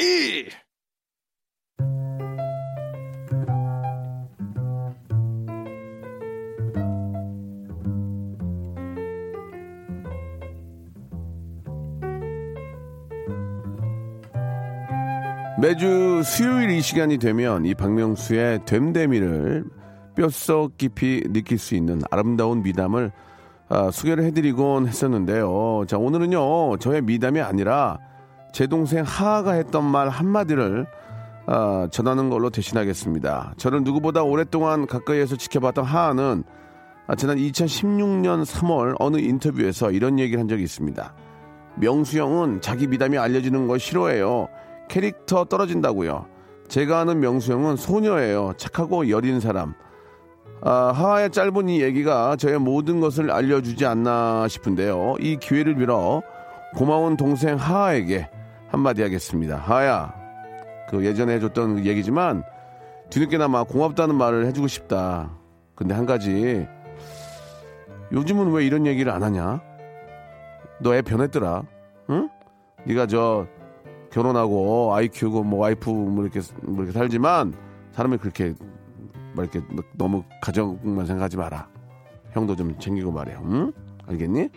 [15.66, 19.64] 매주 수요일 이 시간이 되면 이 박명수의 됨됨이를
[20.14, 23.10] 뼛속 깊이 느낄 수 있는 아름다운 미담을
[23.68, 25.82] 아, 소개를 해드리곤 했었는데요.
[25.88, 27.98] 자, 오늘은요, 저의 미담이 아니라
[28.52, 30.86] 제 동생 하하가 했던 말 한마디를
[31.46, 33.54] 아, 전하는 걸로 대신하겠습니다.
[33.56, 36.44] 저를 누구보다 오랫동안 가까이에서 지켜봤던 하하는
[37.08, 41.12] 아, 지난 2016년 3월 어느 인터뷰에서 이런 얘기를 한 적이 있습니다.
[41.74, 44.46] 명수 형은 자기 미담이 알려지는 걸 싫어해요.
[44.88, 46.26] 캐릭터 떨어진다고요.
[46.68, 48.54] 제가 아는 명수 형은 소녀예요.
[48.56, 49.74] 착하고 여린 사람.
[50.62, 55.16] 아, 하하의 짧은 이 얘기가 저의 모든 것을 알려주지 않나 싶은데요.
[55.20, 56.22] 이 기회를 빌어
[56.74, 58.28] 고마운 동생 하하에게
[58.68, 59.56] 한마디 하겠습니다.
[59.56, 60.14] 하하야,
[60.90, 62.42] 그 예전에 해줬던 얘기지만
[63.10, 65.30] 뒤늦게나마 고맙다는 말을 해주고 싶다.
[65.74, 66.66] 근데 한 가지
[68.12, 69.60] 요즘은 왜 이런 얘기를 안 하냐?
[70.80, 71.62] 너 애 변했더라.
[72.10, 72.28] 응?
[72.84, 73.46] 네가 저
[74.16, 77.52] 결혼하고 아이 키우고 뭐 와이프 뭐 이렇게 뭐 이렇게 살지만
[77.92, 78.54] 사람이 그렇게
[79.34, 79.60] 뭐 이렇게
[79.92, 81.68] 너무 가정만 생각하지 마라.
[82.32, 83.40] 형도 좀 챙기고 말이야.
[83.44, 83.72] 응?
[84.08, 84.48] 알겠니?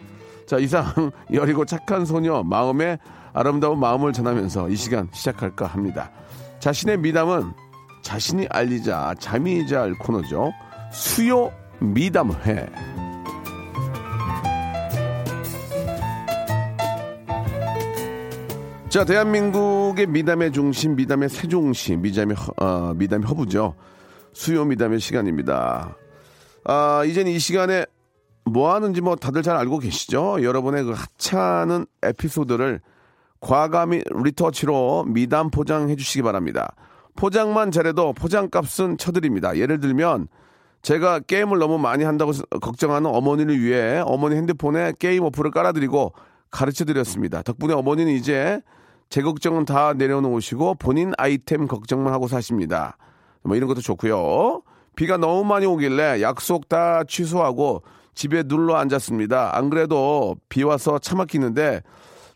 [0.47, 0.85] 자 이상
[1.33, 2.99] 여리고 착한 소녀 마음의
[3.33, 6.09] 아름다운 마음을 전하면서 이 시간 시작할까 합니다.
[6.59, 7.51] 자신의 미담은
[8.01, 10.53] 자신이 알리자 잠이 잘 코너죠.
[10.93, 13.08] 수요 미담회.
[18.89, 23.75] 자, 대한민국의 미담의 중심, 미담의 세종시, 미담의, 허, 어, 미담의 허브죠.
[24.33, 25.95] 수요 미담의 시간입니다.
[26.65, 27.85] 아, 이젠 이 시간에
[28.45, 30.41] 뭐 하는지 뭐 다들 잘 알고 계시죠?
[30.41, 32.81] 여러분의 그 하찮은 에피소드를
[33.39, 36.73] 과감히 리터치로 미담 포장해 주시기 바랍니다.
[37.15, 39.55] 포장만 잘해도 포장값은 쳐드립니다.
[39.55, 40.27] 예를 들면
[40.81, 46.13] 제가 게임을 너무 많이 한다고 걱정하는 어머니를 위해 어머니 핸드폰에 게임 어플을 깔아드리고
[46.49, 47.43] 가르쳐 드렸습니다.
[47.43, 48.59] 덕분에 어머니는 이제
[49.09, 52.97] 제 걱정은 다 내려놓으시고 본인 아이템 걱정만 하고 사십니다.
[53.43, 54.61] 뭐 이런 것도 좋고요.
[54.95, 59.57] 비가 너무 많이 오길래 약속 다 취소하고 집에 눌러 앉았습니다.
[59.57, 61.81] 안 그래도 비 와서 차 막히는데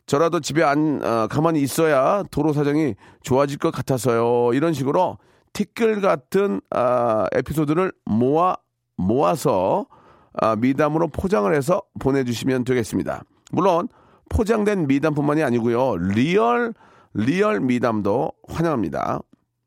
[0.05, 4.53] 저라도 집에 안 어, 가만히 있어야 도로 사정이 좋아질 것 같아서요.
[4.53, 5.17] 이런 식으로
[5.53, 8.55] 티끌 같은 아, 에피소드를 모아
[8.97, 9.85] 모아서
[10.33, 13.23] 아, 미담으로 포장을 해서 보내주시면 되겠습니다.
[13.51, 13.87] 물론
[14.29, 15.97] 포장된 미담뿐만이 아니고요.
[15.97, 16.73] real
[17.13, 19.19] real 미담도 환영합니다.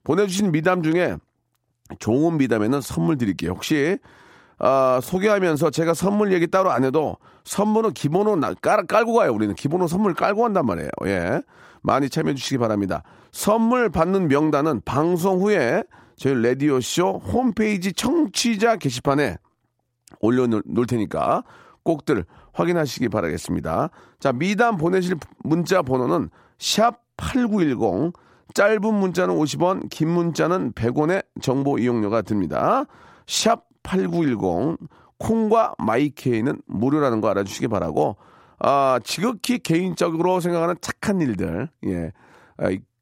[0.04, 1.16] 보내주신 미담 중에
[1.98, 3.52] 좋은 미담에는 선물 드릴게요.
[3.52, 3.98] 혹시
[4.58, 9.32] 아, 소개하면서 제가 선물 얘기 따로 안 해도 선물은 기본으로 나- 깔, 깔고 가요.
[9.32, 10.88] 우리는 기본으로 선물 깔고 간단 말이에요.
[11.04, 11.42] 예.
[11.82, 13.02] 많이 참여해 주시기 바랍니다.
[13.30, 15.84] 선물 받는 명단은 방송 후에
[16.16, 19.36] 저희 라디오쇼 홈페이지 청취자 게시판에
[20.20, 21.44] 올려놓을 테니까
[21.84, 22.24] 꼭들
[22.56, 23.90] 확인하시기 바라겠습니다.
[24.18, 28.12] 자, 미담 보내실 문자 번호는 샵 8910
[28.54, 32.84] 짧은 문자는 50원, 긴 문자는 100원의 정보 이용료가 듭니다.
[33.26, 34.78] 샵 8910
[35.18, 38.16] 콩과 마이케이는 무료라는 거 알아주시기 바라고
[38.58, 42.12] 아, 지극히 개인적으로 생각하는 착한 일들 예.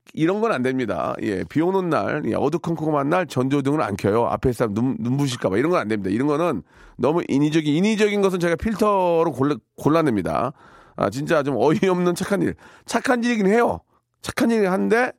[0.07, 1.15] 아, 이- 이런 건 안 됩니다.
[1.23, 4.27] 예, 비 오는 날, 예, 어두컴컴한 날 전조등을 안 켜요.
[4.27, 5.57] 앞에 사람 눈, 눈부실까봐.
[5.57, 6.11] 이런 건 안 됩니다.
[6.11, 6.63] 이런 거는
[6.97, 10.53] 너무 인위적인, 인위적인 것은 제가 필터로 골라, 골라냅니다.
[10.97, 12.55] 아, 진짜 좀 어이없는 착한 일.
[12.87, 13.81] 착한 일이긴 해요.
[14.23, 15.13] 착한 일이긴 한데,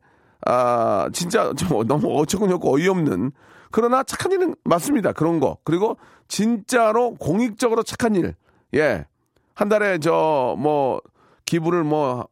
[0.45, 3.31] 아, 진짜 좀 너무 어처구니 없고 어이없는.
[3.71, 5.11] 그러나 착한 일은 맞습니다.
[5.11, 5.57] 그런 거.
[5.65, 5.97] 그리고
[6.29, 8.35] 진짜로 공익적으로 착한 일.
[8.73, 9.05] 예.
[9.53, 11.01] 한 달에 저, 뭐,
[11.45, 12.27] 기부를 뭐,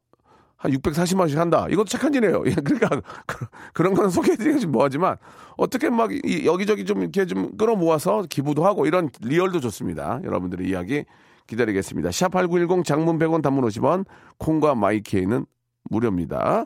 [0.63, 1.67] 한 640만 원씩 한다.
[1.69, 2.41] 이것도 착한 일이에요.
[2.47, 5.17] 예, 그러니까 그, 그런 거는 소개해드리기 좀 뭐하지만
[5.57, 10.21] 어떻게 막 이- 여기저기 좀 이렇게 좀 끌어모아서 기부도 하고 이런 리얼도 좋습니다.
[10.23, 11.03] 여러분들의 이야기
[11.47, 12.09] 기다리겠습니다.
[12.11, 14.05] 샵8910 장문 100원 단문 50원
[14.37, 15.45] 콩과 마이케이는
[15.89, 16.65] 무료입니다.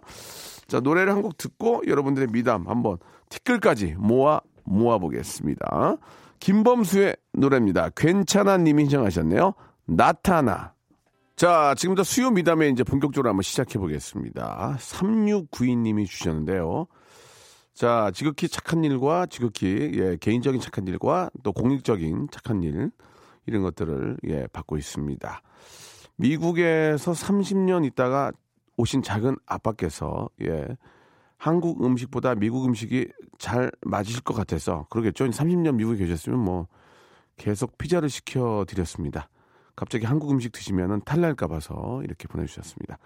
[0.67, 2.97] 자, 노래를 한 곡 듣고 여러분들의 미담 한번
[3.29, 5.97] 티끌까지 모아 모아보겠습니다.
[6.39, 7.89] 김범수의 노래입니다.
[7.95, 9.53] 괜찮아 님이 신청하셨네요.
[9.85, 10.73] 나타나.
[11.37, 14.75] 자, 지금부터 수요 미담에 이제 본격적으로 한번 시작해 보겠습니다.
[14.79, 16.87] 3692님이 주셨는데요.
[17.75, 22.89] 자, 지극히 착한 일과 지극히 예, 개인적인 착한 일과 또 공익적인 착한 일
[23.45, 25.41] 이런 것들을 예, 받고 있습니다.
[26.15, 28.31] 미국에서 30년 있다가
[28.75, 30.65] 오신 작은 아빠께서 예,
[31.37, 35.25] 한국 음식보다 미국 음식이 잘 맞으실 것 같아서 그러겠죠.
[35.25, 36.65] 30년 미국에 계셨으면 뭐
[37.35, 39.29] 계속 피자를 시켜 드렸습니다.
[39.77, 42.97] 갑자기 한국 음식 드시면은 탈날까 봐서 이렇게 보내주셨습니다.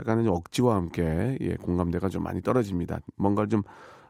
[0.00, 2.98] 약간은 좀 억지와 함께 예, 공감대가 좀 많이 떨어집니다.
[3.16, 3.62] 뭔가 좀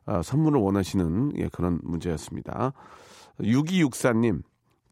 [0.07, 2.73] 어, 선물을 원하시는 예, 그런 문제였습니다.
[3.39, 4.43] 6264님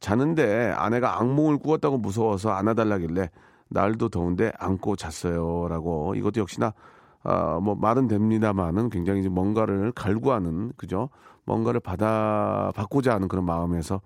[0.01, 3.31] 자는데 아내가 악몽을 꾸었다고 무서워서 안아달라길래
[3.71, 6.75] 날도 더운데 안고 잤어요라고 이것도 역시나
[7.23, 11.09] 아, 뭐 말은 됩니다만은 굉장히 이제 뭔가를 갈구하는 그죠?
[11.47, 14.03] 뭔가를 받아 받고자 하는 그런 마음에서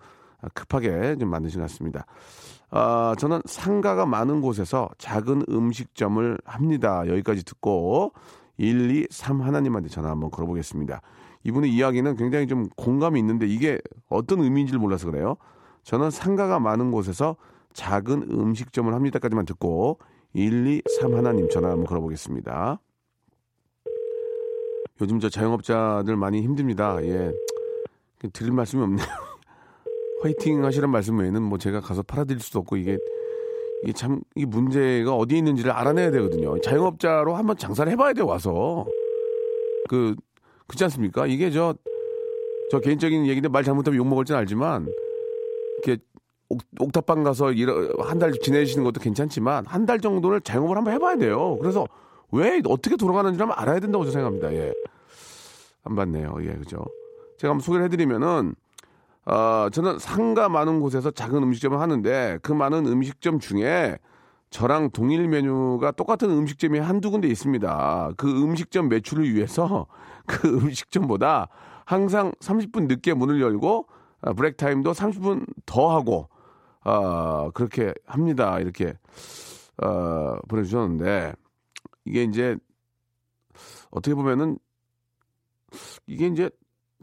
[0.55, 2.07] 급하게 좀 만드신 것 같습니다.
[2.71, 7.07] 아, 저는 상가가 많은 곳에서 작은 음식점을 합니다.
[7.07, 8.13] 여기까지 듣고
[8.59, 11.01] 1, 2, 3 하나님한테 전화 한번 걸어보겠습니다.
[11.45, 15.37] 이분의 이야기는 굉장히 좀 공감이 있는데 이게 어떤 의미인지를 몰라서 그래요.
[15.85, 17.37] 저는 상가가 많은 곳에서
[17.73, 19.99] 작은 음식점을 합니다까지만 듣고
[20.35, 22.81] 1, 2, 3 하나님 전화 한번 걸어보겠습니다.
[25.01, 26.99] 요즘 저 자영업자들 많이 힘듭니다.
[27.03, 27.33] 예.
[28.33, 29.07] 드릴 말씀이 없네요.
[30.23, 32.99] 화이팅 하시란 말씀 외에는 뭐 제가 가서 팔아드릴 수도 없고 이게
[33.85, 36.59] 이게 참 이 문제가 어디에 있는지를 알아내야 되거든요.
[36.61, 38.87] 자영업자로 한번 장사를 해봐야 돼 와서
[39.89, 40.15] 그
[40.67, 41.27] 그렇지 않습니까?
[41.27, 41.77] 이게 저저
[42.83, 44.89] 개인적인 얘기인데 말 잘못하면 욕 먹을 줄 알지만
[45.85, 46.03] 이렇게
[46.49, 47.53] 옥, 옥탑방 가서
[48.01, 51.57] 한 달 지내시는 것도 괜찮지만 한 달 정도를 자영업을 한번 해봐야 돼요.
[51.61, 51.87] 그래서
[52.33, 54.53] 왜 어떻게 돌아가는지 를 알아야 된다고 저는 생각합니다.
[54.55, 54.73] 예.
[55.85, 56.37] 안 받네요.
[56.43, 56.85] 예, 그죠.
[57.39, 58.55] 제가 한번 소개를 해드리면은
[59.29, 63.99] 어, 저는 상가 많은 곳에서 작은 음식점을 하는데 그 많은 음식점 중에
[64.49, 68.13] 저랑 동일 메뉴가 똑같은 음식점이 한두 군데 있습니다.
[68.17, 69.87] 그 음식점 매출을 위해서
[70.27, 71.49] 그 음식점보다
[71.85, 73.87] 항상 30분 늦게 문을 열고
[74.23, 76.31] 아, 브레이크 타임도 30분 더 하고
[76.87, 78.59] 어, 그렇게 합니다.
[78.61, 78.95] 이렇게
[79.83, 81.35] 어, 보내주셨는데
[82.07, 82.57] 이게 이제
[83.91, 84.59] 어떻게 보면은
[86.07, 86.49] 이게 이제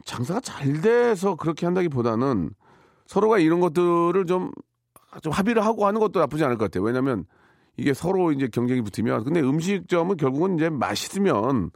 [0.06, 2.50] 장사가 잘 돼서 그렇게 한다기보다는
[3.06, 4.50] 서로가 이런 것들을 좀,
[5.20, 6.84] 좀 합의를 하고 하는 것도 나쁘지 않을 것 같아요.
[6.84, 7.26] 왜냐면
[7.76, 11.70] 이게 서로 이제 경쟁이 붙으면 근데 음식점은 결국은 이제 맛있으면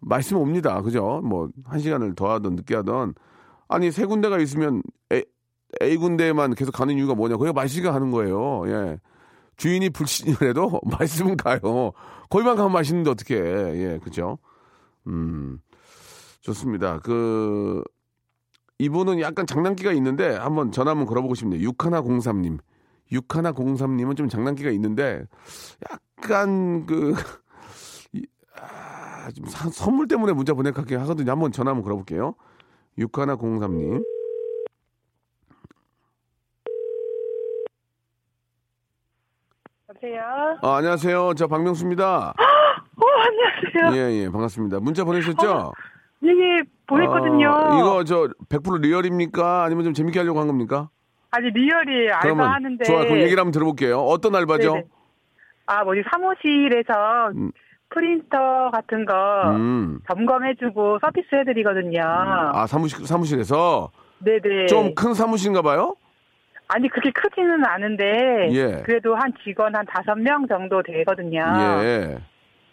[0.00, 0.82] 맛있으면 옵니다.
[0.82, 1.20] 그죠?
[1.22, 3.14] 뭐 한 시간을 더 하든 늦게 하든
[3.68, 5.24] 아니 세 군데가 있으면 A,
[5.82, 7.36] A 군데만 계속 가는 이유가 뭐냐?
[7.36, 8.64] 거기가 맛있게 가는 거예요.
[8.68, 8.98] 예.
[9.56, 11.92] 주인이 불신이라도 맛있으면 가요.
[12.30, 14.38] 거기만 가면 맛있는데 어떻게 예, 그죠?
[15.06, 15.60] 음.
[16.46, 17.00] 좋습니다.
[17.00, 17.82] 그
[18.78, 21.68] 이분은 약간 장난기가 있는데 한번 전화 한번 걸어보고 싶네요.
[21.70, 22.58] 6103님.
[23.10, 25.24] 6103님은 좀 장난기가 있는데
[25.90, 27.14] 약간 그
[28.12, 28.24] 이,
[28.60, 31.30] 아, 좀 사, 선물 때문에 문자 보내게 하거든요.
[31.32, 32.34] 한번 전화 한번 걸어볼게요.
[32.98, 34.04] 6103님.
[39.88, 40.58] 여보세요?
[40.62, 41.34] 아, 안녕하세요.
[41.34, 42.30] 저 박명수입니다.
[42.30, 43.04] 어,
[43.74, 44.00] 안녕하세요.
[44.00, 44.80] 예, 예, 반갑습니다.
[44.80, 45.72] 문자 보내셨죠?
[46.26, 47.48] 예, 예, 보냈거든요.
[47.50, 49.64] 어, 이거 저 100% 리얼입니까?
[49.64, 50.88] 아니면 좀 재밌게 하려고 한 겁니까?
[51.30, 52.84] 아니, 리얼이 그러면 알바 하는데.
[52.84, 53.98] 좋아, 그럼 얘기를 한번 들어볼게요.
[53.98, 54.72] 어떤 알바죠?
[54.72, 54.84] 네네.
[55.66, 57.50] 아, 뭐지, 사무실에서 음.
[57.88, 59.14] 프린터 같은 거
[59.54, 60.00] 음.
[60.08, 62.00] 점검해주고 서비스 해드리거든요.
[62.04, 64.66] 아 사무실 사무실에서 네네.
[64.66, 65.94] 좀 큰 사무실인가 봐요.
[66.68, 68.48] 아니, 그렇게 크지는 않은데.
[68.50, 68.82] 예.
[68.84, 71.40] 그래도 한 직원 한 다섯 명 정도 되거든요.
[71.82, 72.18] 예.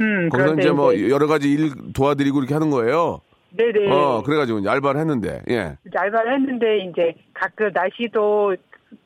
[0.01, 3.21] 음, 거기서 이제 뭐 여러 가지 일 도와드리고 이렇게 하는 거예요.
[3.55, 3.91] 네네.
[3.91, 5.77] 어 그래가지고 이제 알바를 했는데 예.
[5.85, 8.55] 이제 알바를 했는데, 이제 가끔 날씨도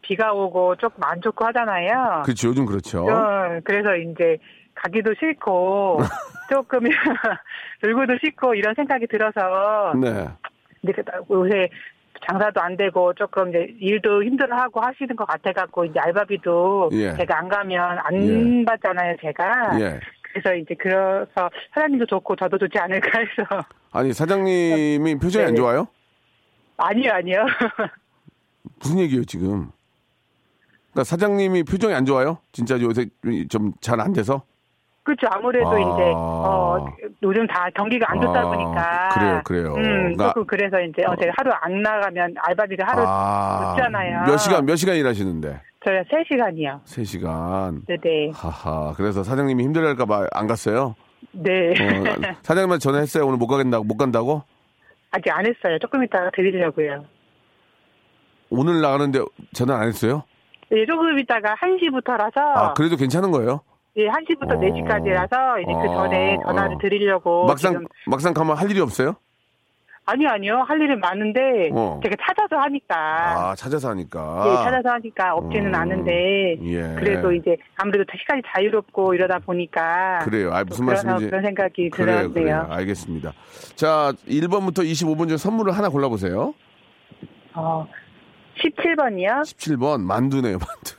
[0.01, 2.23] 비가 오고 조금 안 좋고 하잖아요.
[2.25, 2.49] 그렇죠.
[2.49, 3.05] 요즘 그렇죠.
[3.05, 4.37] 어, 그래서 이제
[4.75, 5.97] 가기도 싫고
[6.49, 6.79] 조금
[7.83, 10.27] 놀고도 싫고 이런 생각이 들어서 네.
[10.81, 11.69] 근데 그- 요새
[12.29, 17.13] 장사도 안 되고 조금 이제 일도 힘들어하고 하시는 것 같아갖고 이제 알바비도 예.
[17.15, 18.65] 제가 안 가면 안 예.
[18.65, 19.99] 받잖아요 제가 예.
[20.41, 25.55] 그래서 이제 그래서 사장님도 좋고 저도 좋지 않을까 해서 아니 사장님이 표정이 안.
[25.55, 25.87] 좋아요?
[26.77, 27.45] 아니요 아니요
[28.79, 29.71] 무슨 얘기예요 지금?
[30.91, 32.37] 그러니까 사장님이 표정이 안 좋아요?
[32.51, 33.07] 진짜 요새
[33.49, 34.43] 좀 잘 안 돼서?
[35.03, 35.79] 그렇죠 아무래도 아.
[35.79, 36.85] 이제 어
[37.23, 39.73] 요즘 다 경기가 안 좋다 아, 보니까 그래요, 그래요.
[39.75, 39.83] 음
[40.15, 44.25] 그러니까- 조금 그래서 이제 어, 제가 하루 안 나가면 알바비가 하루 아, 늦잖아요.
[44.27, 45.61] 몇 시간 몇 시간 일하시는데?
[45.87, 47.85] 저희가 3시간이요 3시간.
[47.87, 48.93] 네네 하하.
[48.97, 50.95] 그래서 사장님이 힘들어할까 봐 안 갔어요.
[51.31, 53.25] 네 어, 사장님한테 전화했어요.
[53.25, 54.43] 오늘 못 가겠다고 못 간다고?
[55.11, 57.05] 아직 안 했어요 조금 이따가 드리려고요
[58.49, 59.19] 오늘 나가는데
[59.53, 60.23] 전화 안 했어요?
[60.73, 63.61] 예, 조금 있다가 1시부터라서 아, 그래도 괜찮은 거예요?
[63.95, 64.59] 예, 1시부터 어.
[64.59, 66.79] 4시까지라서 이제 그 전에 어, 전화를 어.
[66.79, 69.15] 드리려고 막상 지금 막상 가면 할 일이 없어요?
[70.09, 70.63] 아니요, 아니요.
[70.65, 71.99] 할 일은 많은데 어.
[72.01, 72.95] 제가 찾아서 하니까
[73.51, 74.45] 아, 찾아서 하니까.
[74.47, 76.95] 예, 찾아서 하니까 없지는 음, 않은데 예.
[76.97, 80.53] 그래도 이제 아무래도 시간이 자유롭고 이러다 보니까 그래요.
[80.53, 81.25] 아, 무슨 말씀인지.
[81.27, 82.31] 그런 생각이 그래요, 들었네요.
[82.33, 82.67] 그래요.
[82.69, 83.33] 알겠습니다.
[83.75, 86.53] 자, 1번부터 25번 중 선물을 하나 골라보세요.
[87.53, 87.85] 어,
[88.63, 89.41] 17번이요?
[89.41, 90.96] 17번, 만두네요, 만두.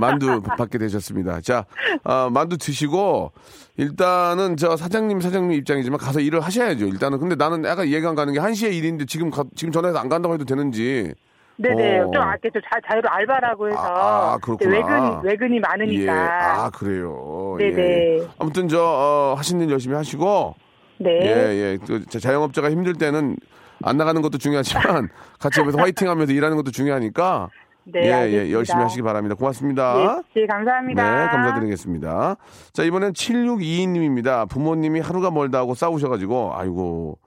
[0.00, 1.40] 만두 받게 되셨습니다.
[1.40, 1.64] 자,
[2.04, 3.32] 아, 만두 드시고,
[3.76, 6.86] 일단은 저 사장님, 사장님 입장이지만 가서 일을 하셔야죠.
[6.86, 7.18] 일단은.
[7.18, 10.34] 근데 나는 약간 이해가 안 가는 게 1시에 일인데 지금, 가- 지금 전화해서 안 간다고
[10.34, 11.14] 해도 되는지.
[11.60, 11.98] 네네.
[12.00, 12.10] 어.
[12.12, 14.70] 좀 아까 좀 자, 자유로 알바라고 해서 아, 아, 그렇구나.
[14.70, 16.12] 외근 외근이 많으니까.
[16.14, 16.18] 예.
[16.18, 17.56] 아, 그래요.
[17.58, 17.82] 네네.
[18.20, 18.28] 예.
[18.38, 20.54] 아무튼 저, 어, 하시는 일 열심히 하시고,
[20.98, 21.10] 네.
[21.22, 21.28] 예,
[21.72, 21.78] 예.
[21.84, 23.36] 그 자- 자영업자가 힘들 때는
[23.82, 27.48] 안 나가는 것도 중요하지만 같이 옆에서 화이팅 하면서 일하는 것도 중요하니까
[27.92, 28.50] 네, 예, 예, 알겠습니다.
[28.58, 29.34] 열심히 하시기 바랍니다.
[29.34, 30.22] 고맙습니다.
[30.34, 31.02] 네, 네, 감사합니다.
[31.24, 32.36] 네, 감사드리겠습니다.
[32.72, 34.48] 자, 이번엔 7622님입니다.
[34.48, 37.18] 부모님이 하루가 멀다 하고 싸우셔가지고, 아이고,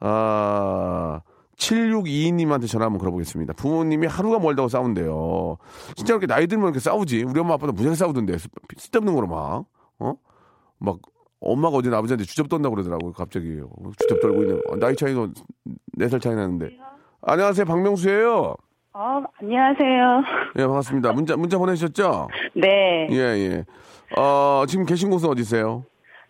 [0.00, 1.20] 아,
[1.56, 3.52] 7622님한테 전화 한번 걸어보겠습니다.
[3.54, 5.56] 부모님이 하루가 멀다고 싸운대요.
[5.94, 7.22] 진짜 이렇게 나이 들면 이렇게 싸우지.
[7.24, 8.38] 우리 엄마 아빠도 무지하게 싸우던데.
[8.38, 9.64] 쓸- 쓸데없는 거로 막,
[10.00, 10.14] 어?
[10.78, 10.98] 막,
[11.40, 13.12] 엄마가 어제 아버지한테 주접 떤다고 그러더라고요.
[13.12, 13.60] 갑자기.
[13.62, 14.60] 어, 주접 떨고 있는.
[14.68, 15.28] 어, 나이 차이도
[15.98, 16.70] 4살 차이 나는데.
[17.22, 17.64] 안녕하세요.
[17.66, 18.54] 박명수예요
[18.96, 20.22] 어, 안녕하세요.
[20.56, 21.12] 예, 반갑습니다.
[21.12, 22.28] 문자, 문자 보내주셨죠?
[22.54, 23.08] 네.
[23.10, 23.64] 예, 예.
[24.16, 25.84] 어, 지금 계신 곳은 어디세요?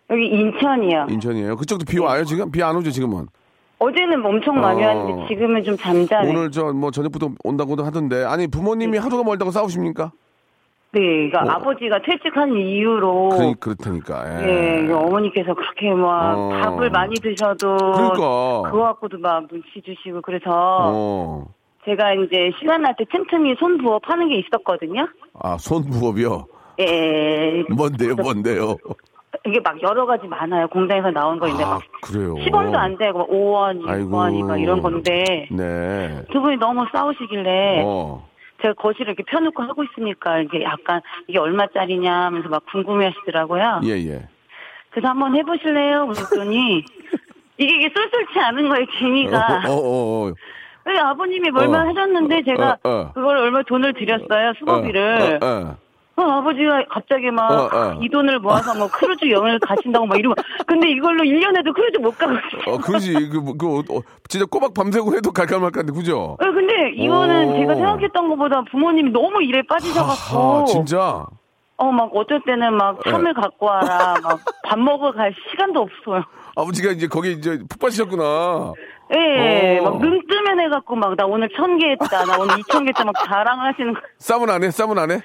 [0.09, 1.05] 여기 인천이요.
[1.11, 1.55] 인천이에요.
[1.57, 2.51] 그쪽도 비 와요, 지금?
[2.51, 3.27] 비 안 오죠, 지금은?
[3.77, 4.87] 어제는 엄청 많이 어.
[4.87, 6.27] 왔는데 지금은 좀 잠잠해.
[6.27, 8.23] 오늘 저, 뭐, 저녁부터 온다고도 하던데.
[8.23, 10.11] 아니, 부모님이 하루가 멀다고 싸우십니까?
[10.93, 11.57] 네, 그러니까 어.
[11.57, 14.41] 아버지가 퇴직한 이유로 그, 그렇다니까.
[14.43, 14.47] 예.
[14.79, 16.49] 예, 이거 어머니께서 그렇게 막 어.
[16.49, 18.71] 밥을 많이 드셔도 그러니까.
[18.71, 21.45] 그거 갖고도 막 눈치 주시고 그래서 어.
[21.85, 25.07] 제가 이제 시간 날 때 틈틈이 손 부어 파는 게 있었거든요.
[25.39, 26.45] 아, 손부업이요?
[26.79, 28.77] 예, 뭔데요, 뭔데요?
[29.45, 30.67] 이게 막 여러 가지 많아요.
[30.67, 32.35] 공장에서 나온 거 있는데 아, 막 그래요.
[32.35, 34.09] 10원도 안 되고 막 5원, 아이고.
[34.09, 36.23] 6원이 막 이런 건데 네.
[36.31, 38.27] 두 분이 너무 싸우시길래 어.
[38.61, 43.81] 제가 거실을 이렇게 펴놓고 하고 있으니까 이게 약간 이게 얼마짜리냐 하면서 막 궁금해 하시더라고요.
[43.83, 44.27] 예, 예.
[44.89, 46.07] 그래서 한번 해보실래요?
[46.07, 46.83] 그랬더니
[47.57, 49.63] 이게, 이게 쏠쏠치 않은 거예요, 재미가.
[49.67, 50.33] 어, 어,
[50.85, 50.91] 어, 어.
[50.91, 51.87] 왜 아버님이 얼마 어.
[51.87, 53.11] 해줬는데 제가 어, 어.
[53.13, 55.39] 그걸 얼마 돈을 드렸어요, 수고비를.
[55.41, 55.77] 어, 어.
[56.17, 57.99] 어, 아버지가 갑자기 막이 어, 어.
[58.09, 60.35] 돈을 모아서 뭐 크루즈 여행을 가신다고 막 이러고.
[60.65, 62.73] 근데 이걸로 1년에도 크루즈 못 가고 있어요.
[62.73, 63.13] 어, 그러지.
[63.29, 66.37] 그, 뭐, 그, 어, 진짜 꼬박 밤새고 해도 갈까 말까인데, 그죠?
[66.39, 67.57] 어, 근데 이거는 오.
[67.57, 70.61] 제가 생각했던 것보다 부모님이 너무 일에 빠지셔갖고.
[70.61, 71.25] 아, 진짜?
[71.77, 73.11] 어, 막 어쩔 때는 막 예.
[73.11, 74.15] 참을 갖고 와라.
[74.23, 76.23] 막 밥 먹으러 갈 시간도 없어요.
[76.55, 78.73] 아버지가 이제 거기 이제 푹 빠지셨구나.
[79.13, 79.83] 예, 어.
[79.91, 82.25] 막 눈 뜨면 해갖고 막 나 오늘 천 개 했다.
[82.25, 83.03] 나 오늘 이천 개 했다.
[83.05, 83.99] 막 자랑을 하시는 거.
[84.17, 84.71] 싸움 안 해?
[84.71, 85.19] 싸움 안 해?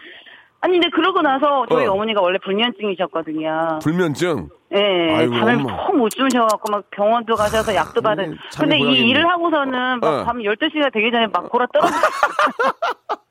[0.63, 1.93] 아니, 근데 그러고 나서 저희 어.
[1.93, 1.97] 어.
[1.97, 3.79] 머니가 원래 불면증이셨거든요.
[3.83, 4.49] 불면증?
[4.75, 5.65] 예, 아이고, 잠을.
[5.87, 8.25] 푹 못 주무셔갖고 막 병원도 가셔서 약도 받은.
[8.33, 9.07] 음, 근데 이 고양이네.
[9.09, 10.25] 일을 하고서는 막 어.
[10.25, 11.95] 밤 12시가 되기 전에 막 곯아떨어져.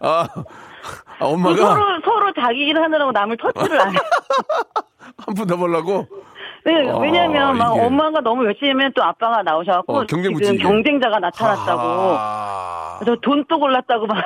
[0.00, 0.26] 아,
[1.20, 3.98] 아 엄마가 서로, 서로 자기 일 하느라고 남을 터치를 안 해.
[5.24, 6.06] 한 푼 더 벌라고?
[6.64, 7.84] 네, 아, 왜냐면 막 이게.
[7.86, 10.56] 엄마가 너무 열심히 하면 또 아빠가 나오셔갖고 어, 지금.
[10.58, 11.80] 경쟁자가 나타났다고.
[11.82, 14.16] 아, 그래서 돈또 골랐다고 막.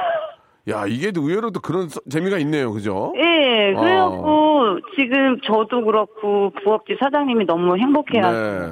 [0.69, 2.73] 야, 이게 또 의외로 또 그런 서- 재미가 있네요.
[2.73, 3.13] 그죠?
[3.17, 3.81] 예, 어.
[3.81, 8.31] 그래갖고 지금 저도 그렇고 부업집 사장님이 너무 행복해요.
[8.31, 8.71] 네.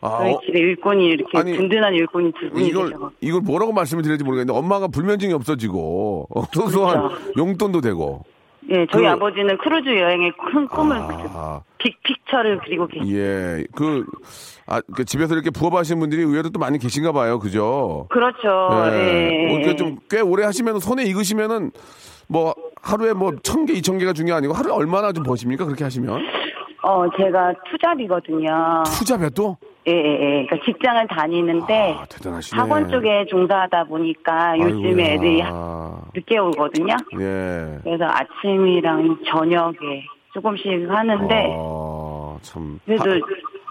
[0.00, 3.10] 아, 저희 어, 집에 일꾼이 이렇게 아니, 든든한 일꾼이 두 분이 이걸, 계셔서.
[3.20, 8.22] 이걸 뭐라고 말씀을 드릴지 모르겠는데, 엄마가 불면증이 없어지고, 어, 소소한 용돈도 되고,
[8.70, 13.14] 예, 저희 그- 아버지는 크루즈 여행의 큰 꿈을 아, big picture를 그리고 계세요.
[13.14, 14.04] 예, 그,
[14.66, 17.38] 아, 그 집에서 이렇게 부업하시는 분들이 의외로 또 많이 계신가 봐요.
[17.38, 18.06] 그죠?
[18.10, 18.70] 그렇죠.
[18.94, 19.46] 예.
[19.48, 21.72] 뭐, 이렇게 좀 꽤 오래 하시면 손에 익으시면은
[22.26, 25.66] 뭐 하루에 뭐 천 개, 이천 개가 중요 아니고 하루에 얼마나 좀 버십니까?
[25.66, 26.22] 그렇게 하시면?
[26.82, 28.82] 어, 제가 two job이거든요.
[28.98, 29.56] two job에도?
[29.86, 30.46] 예, 예, 예.
[30.46, 32.58] 그러니까 직장을 다니는데 아, 대단하시네.
[32.60, 35.14] 학원 쪽에 종사하다 보니까 요즘에 아이고야.
[35.14, 35.42] 애들이
[36.14, 36.96] 늦게 오거든요.
[37.20, 37.78] 예.
[37.82, 42.80] 그래서 아침이랑 저녁에 조금씩 하는데 어, 참.
[42.86, 43.18] 그래도 하-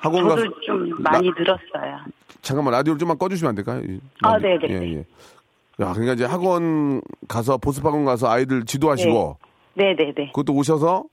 [0.02, 1.98] 학원 저도 가서 좀 많이 늘었어요.
[2.42, 3.82] 잠깐만 라디오를 좀만 꺼주시면 안 될까요?
[3.84, 4.68] 이 아, 라디오.
[4.68, 4.74] 네네.
[4.86, 5.00] 예, 예.
[5.80, 9.38] 야, 그러니까 이제 학원 가서 보습학원 가서 아이들 지도하시고
[9.76, 10.28] 네, 네, 네.
[10.28, 11.06] 그것도 오셔서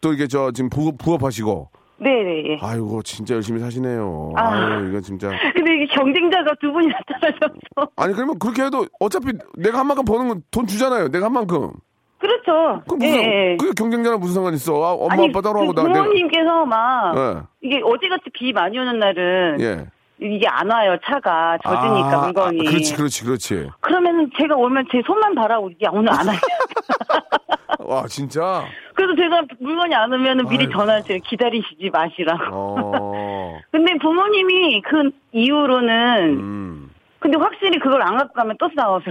[0.00, 1.68] 또 이게 저 지금 부, 부업하시고
[1.98, 2.58] 네, 네, 예.
[2.60, 4.32] 아이고 진짜 열심히 사시네요.
[4.36, 4.50] 아.
[4.50, 9.78] 아유 이거 진짜 근데 이게 경쟁자가 두 분이 나타나셔서 아니 그러면 그렇게 해도 어차피 내가
[9.78, 11.08] 한 만큼 버는 건 돈 주잖아요.
[11.08, 11.70] 내가 한 만큼.
[12.18, 12.82] 그렇죠.
[12.88, 13.56] 그 무슨 예, 예.
[13.58, 14.72] 그 경쟁자랑 무슨 상관 있어?
[14.82, 17.42] 아, 엄마 아니, 아빠 따로 하고 그 나 부모님께서 막 예.
[17.62, 19.86] 이게 어제같이 비 많이 오는 날은 예.
[20.18, 22.66] 이게 안 와요 차가 젖으니까 아, 물건이.
[22.66, 23.70] 아, 그렇지, 그렇지, 그렇지.
[23.80, 26.38] 그러면 제가 오면 제 손만 바라고 이게 오늘 안 와요.
[27.86, 28.64] 와, 진짜?
[28.94, 30.72] 그래서 제가 물건이 안 오면 미리 아이고.
[30.72, 32.44] 전화해서 기다리시지 마시라고.
[32.52, 36.90] 어, 근데 부모님이 그 이후로는 음.
[37.18, 39.04] 근데 확실히 그걸 안 갖고 가면 또 싸워서.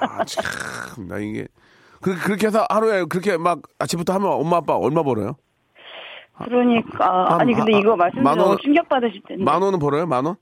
[0.00, 1.46] 아, 참, 나 이게.
[2.00, 5.36] 그, 그렇게 해서 하루에 그렇게 막 아침부터 하면 엄마 아빠 얼마 벌어요?
[6.44, 9.44] 그러니까 한- 아니 근데 아, 이거 말씀드리면 충격 받으실 텐데.
[9.44, 10.06] 만 원은 벌어요?
[10.06, 10.34] 만 원?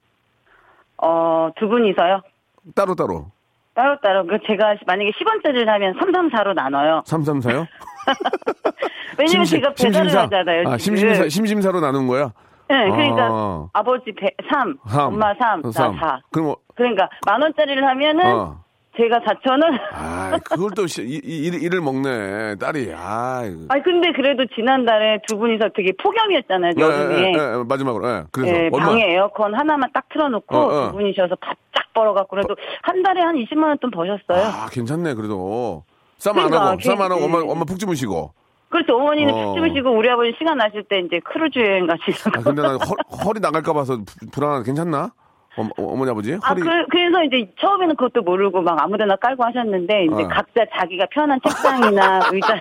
[1.03, 2.23] 어 두 분이서요.
[2.75, 3.09] 따로 따로.
[3.15, 3.27] 따로
[4.03, 7.03] 따로 그 제가 만약에 10원짜리를 하면 3, 3, 4로 나눠요.
[7.07, 7.67] 삼삼사요?
[9.19, 10.23] 왜냐면 심심- 제가 배달을 심심사?
[10.23, 10.69] 하잖아요.
[10.69, 10.79] 아.
[10.79, 12.33] 심심사, 심심사로 나눈 거야?
[12.69, 13.69] 네, 그러니까 아.
[13.73, 15.07] 아버지 배, 3, 삼.
[15.15, 15.99] 엄마 3, 나 삼.
[15.99, 16.21] 4.
[16.31, 18.61] 그럼, 뭐, 그러니까 만 원짜리를 하면은 어.
[18.97, 19.79] 제가 4천 원.
[19.93, 22.93] 아, 그걸 또 시- 이, 이, 일, 일을 먹네, 딸이.
[22.97, 27.15] 아, 아니 근데 그래도 지난달에 두 분이서 되게 폭염이었잖아요 예, 여름에.
[27.23, 28.09] 예, 예, 마지막으로.
[28.09, 28.23] 예.
[28.33, 28.71] 그래서 예?
[28.71, 30.87] 방에 에어컨 하나만 딱 틀어놓고 어, 어.
[30.91, 34.45] 두 분이셔서 바짝 벌어갖고 그래도 한 달에 한 20만 원돈 버셨어요.
[34.45, 35.85] 아, 괜찮네, 그래도.
[36.19, 38.33] 싸움 안 그러니까, 하고, 싸움 안 하고, 그- 엄마, 엄마 푹 주무시고.
[38.69, 38.97] 그렇죠.
[38.97, 39.47] 어머니는 어.
[39.47, 42.41] 푹 주무시고 우리 아버지 시간 나실 때 이제 크루즈 여행 가시다가.
[42.41, 42.95] 아, 근데 난 허,
[43.25, 45.13] 허리 나갈까 봐서 부- 불안한, 괜찮나?
[45.61, 46.35] 어, 어머니, 아버지?
[46.43, 46.61] 아, 허리.
[46.63, 50.29] 그, 그래서 이제 처음에는 그것도 모르고 막 아무데나 깔고 하셨는데, 이제 어.
[50.29, 52.61] 각자 자기가 편한 책상이나 의자.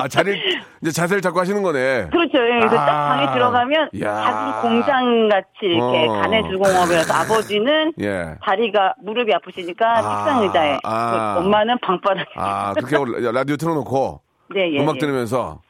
[0.00, 0.38] 아, 자리를,
[0.82, 2.08] 이제 자세를 잡고 하시는 거네.
[2.10, 2.38] 그렇죠.
[2.38, 2.86] 예, 그래서 아.
[2.86, 4.22] 딱 방에 들어가면 야.
[4.22, 6.12] 작은 공장 같이 이렇게 어.
[6.12, 8.34] 가내 수공업이라서 아버지는 예.
[8.42, 10.24] 다리가 무릎이 아프시니까 아.
[10.24, 11.34] 책상 의자에, 아.
[11.34, 12.30] 그 엄마는 방바닥에.
[12.36, 14.20] 아, 그렇게 라- 라디오 틀어놓고
[14.54, 14.80] 네, 예.
[14.80, 14.98] 음악 예.
[15.00, 15.60] 들으면서.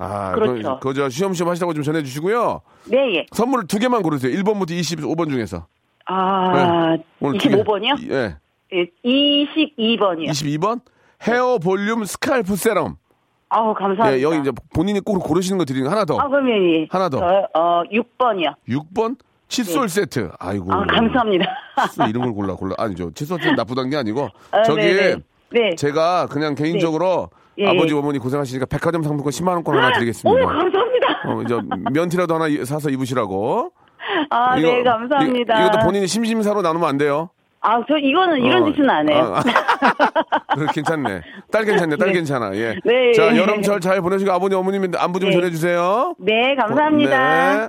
[0.00, 0.78] 아, 그렇죠.
[0.80, 2.60] 그, 저 쉬엄쉬엄 하시다고 좀 전해주시고요.
[2.86, 3.26] 네, 예.
[3.32, 4.32] 선물을 두 개만 고르세요.
[4.38, 5.66] 1번부터 25번 중에서.
[6.06, 7.04] 아, 네.
[7.20, 7.56] 오늘 두 개.
[7.56, 8.10] 25번이요?
[8.10, 8.36] 예.
[8.72, 10.28] 예, 22번이요.
[10.28, 10.80] 22번?
[11.26, 12.96] 헤어 볼륨 scalp 세럼.
[13.48, 14.18] 아우, 감사합니다.
[14.18, 16.18] 예, 여기 이제 본인이 꼭 고르시는 거 드리는 거 하나 더.
[16.18, 16.86] 아, 그러면 예.
[16.90, 17.18] 하나 더.
[17.18, 18.54] 저, 어, 6번이요.
[18.68, 19.16] 6번?
[19.48, 20.30] 칫솔 세트.
[20.38, 20.72] 아이고.
[20.72, 21.46] 아, 감사합니다.
[21.90, 22.74] 칫솔 이런 걸 골라, 골라.
[22.78, 23.10] 아니죠.
[23.14, 24.28] 칫솔 세트 나쁘다는 게 아니고.
[24.52, 25.16] 아, 저기, 네네.
[25.50, 25.74] 네.
[25.76, 27.98] 제가 그냥 개인적으로 예, 아버지, 예.
[27.98, 30.44] 어머니 고생하시니까 백화점 상품권 10만 원권 하나 드리겠습니다.
[30.44, 31.08] 오, 감사합니다.
[31.26, 31.58] 어, 이제
[31.92, 33.70] 면티라도 하나 이- 사서 입으시라고.
[34.30, 35.60] 아, 이거- 네, 감사합니다.
[35.62, 37.30] 이, 이것도 본인이 심심사로 나누면 안 돼요.
[37.60, 39.34] 아, 저 이거는 이런 어, 짓은 안 해요.
[39.34, 39.42] 아, 아.
[40.72, 41.22] 괜찮네.
[41.50, 41.96] 딸 괜찮네.
[41.96, 42.14] 딸 네.
[42.14, 42.54] 괜찮아.
[42.54, 42.76] 예.
[42.84, 43.12] 네.
[43.12, 45.34] 자, 여름철 잘 보내시고 아버님, 어머님 안부 좀 네.
[45.36, 46.14] 전해 주세요.
[46.18, 47.56] 네, 감사합니다.
[47.56, 47.68] 네.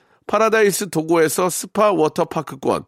[0.27, 2.85] 파라다이스 도고에서 스파 워터파크권.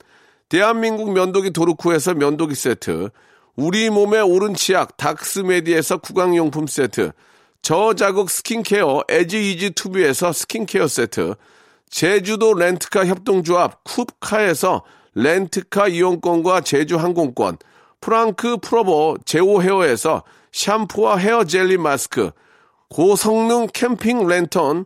[0.49, 3.09] 대한민국 면도기 도루코에서 면도기 세트.
[3.55, 7.11] 우리 몸의 오른 치약 닥스메디에서 구강용품 세트.
[7.61, 11.35] 저자극 스킨케어 에지이지 투비에서 스킨케어 세트.
[11.89, 14.81] 제주도 렌트카 협동조합 쿱카에서
[15.15, 17.57] 렌트카 이용권과 제주 항공권,
[18.01, 22.31] 프랑크 프로보 제오 헤어에서 샴푸와 헤어 젤리 마스크,
[22.89, 24.85] 고성능 캠핑 랜턴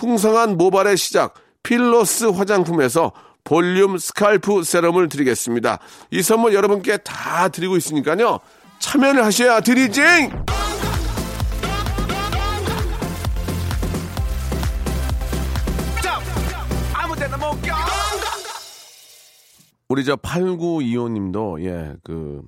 [0.00, 3.12] 풍성한 모발의 시작 필로스 화장품에서
[3.44, 5.78] 볼륨 scalp 세럼을 드리겠습니다.
[6.10, 8.40] 이 선물 여러분께 다 드리고 있으니까요.
[8.78, 10.00] 참여를 하셔야 드리지!
[19.90, 22.40] 우리 저 8925님도 예, 그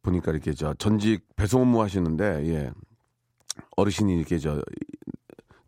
[0.00, 2.70] 보니까 이렇게 저 전직 배송 업무 하시는데 예.
[3.76, 4.62] 어르신이 이렇게 저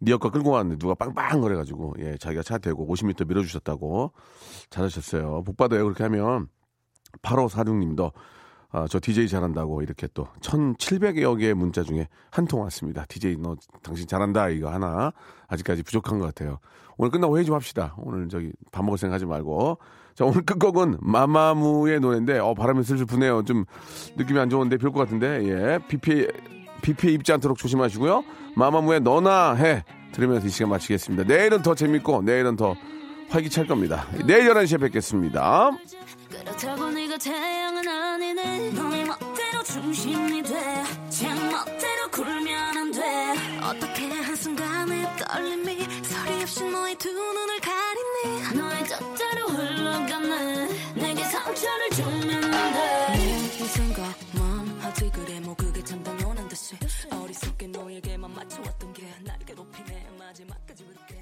[0.01, 4.13] 니어카 끌고 왔는데 누가 빵빵 거려가지고 예 자기가 차 대고 50m 밀어주셨다고
[4.71, 5.43] 잘하셨어요.
[5.45, 6.49] 복 받아요 그렇게 하면
[7.23, 8.13] 8546님도
[8.71, 13.05] 아, 저 DJ 잘한다고 이렇게 또 1700여 개의 문자 중에 한 통 왔습니다.
[13.09, 15.13] DJ 너 당신 잘한다 이거 하나
[15.49, 16.59] 아직까지 부족한 것 같아요.
[16.99, 17.95] 오늘 끝나고 회의 좀 합시다.
[17.99, 19.79] 오늘 저기 밥 먹을 생각 하지 말고.
[20.15, 23.45] 자, 오늘 끝곡은 마마무의 노래인데 어 바람이 슬슬 부네요.
[23.45, 23.65] 좀
[24.17, 25.45] 느낌이 안 좋은데 별 것 같은데.
[25.49, 25.79] 예.
[25.89, 26.27] 비피
[26.83, 28.25] 비피에 입지 않도록 조심하시고요.
[28.57, 31.25] 마마무의 너나 해 들으면서 이 시간 마치겠습니다.
[31.25, 32.77] 내일은 더 재밌고 내일은 더
[33.29, 34.07] 활기찰 겁니다.
[34.27, 35.71] 내일 11시에 뵙겠습니다.
[36.29, 43.01] 그렇다고 네가 태양은 아니네 너의 멋대로 중심이 돼제 멋대로 굴면 안돼
[43.63, 53.28] 어떻게 한순간에 떨림이 소리 없이 너의 두 눈을 가리니 너의 뜻대로 흘러가네 내게 상처를 준
[60.81, 61.18] you would get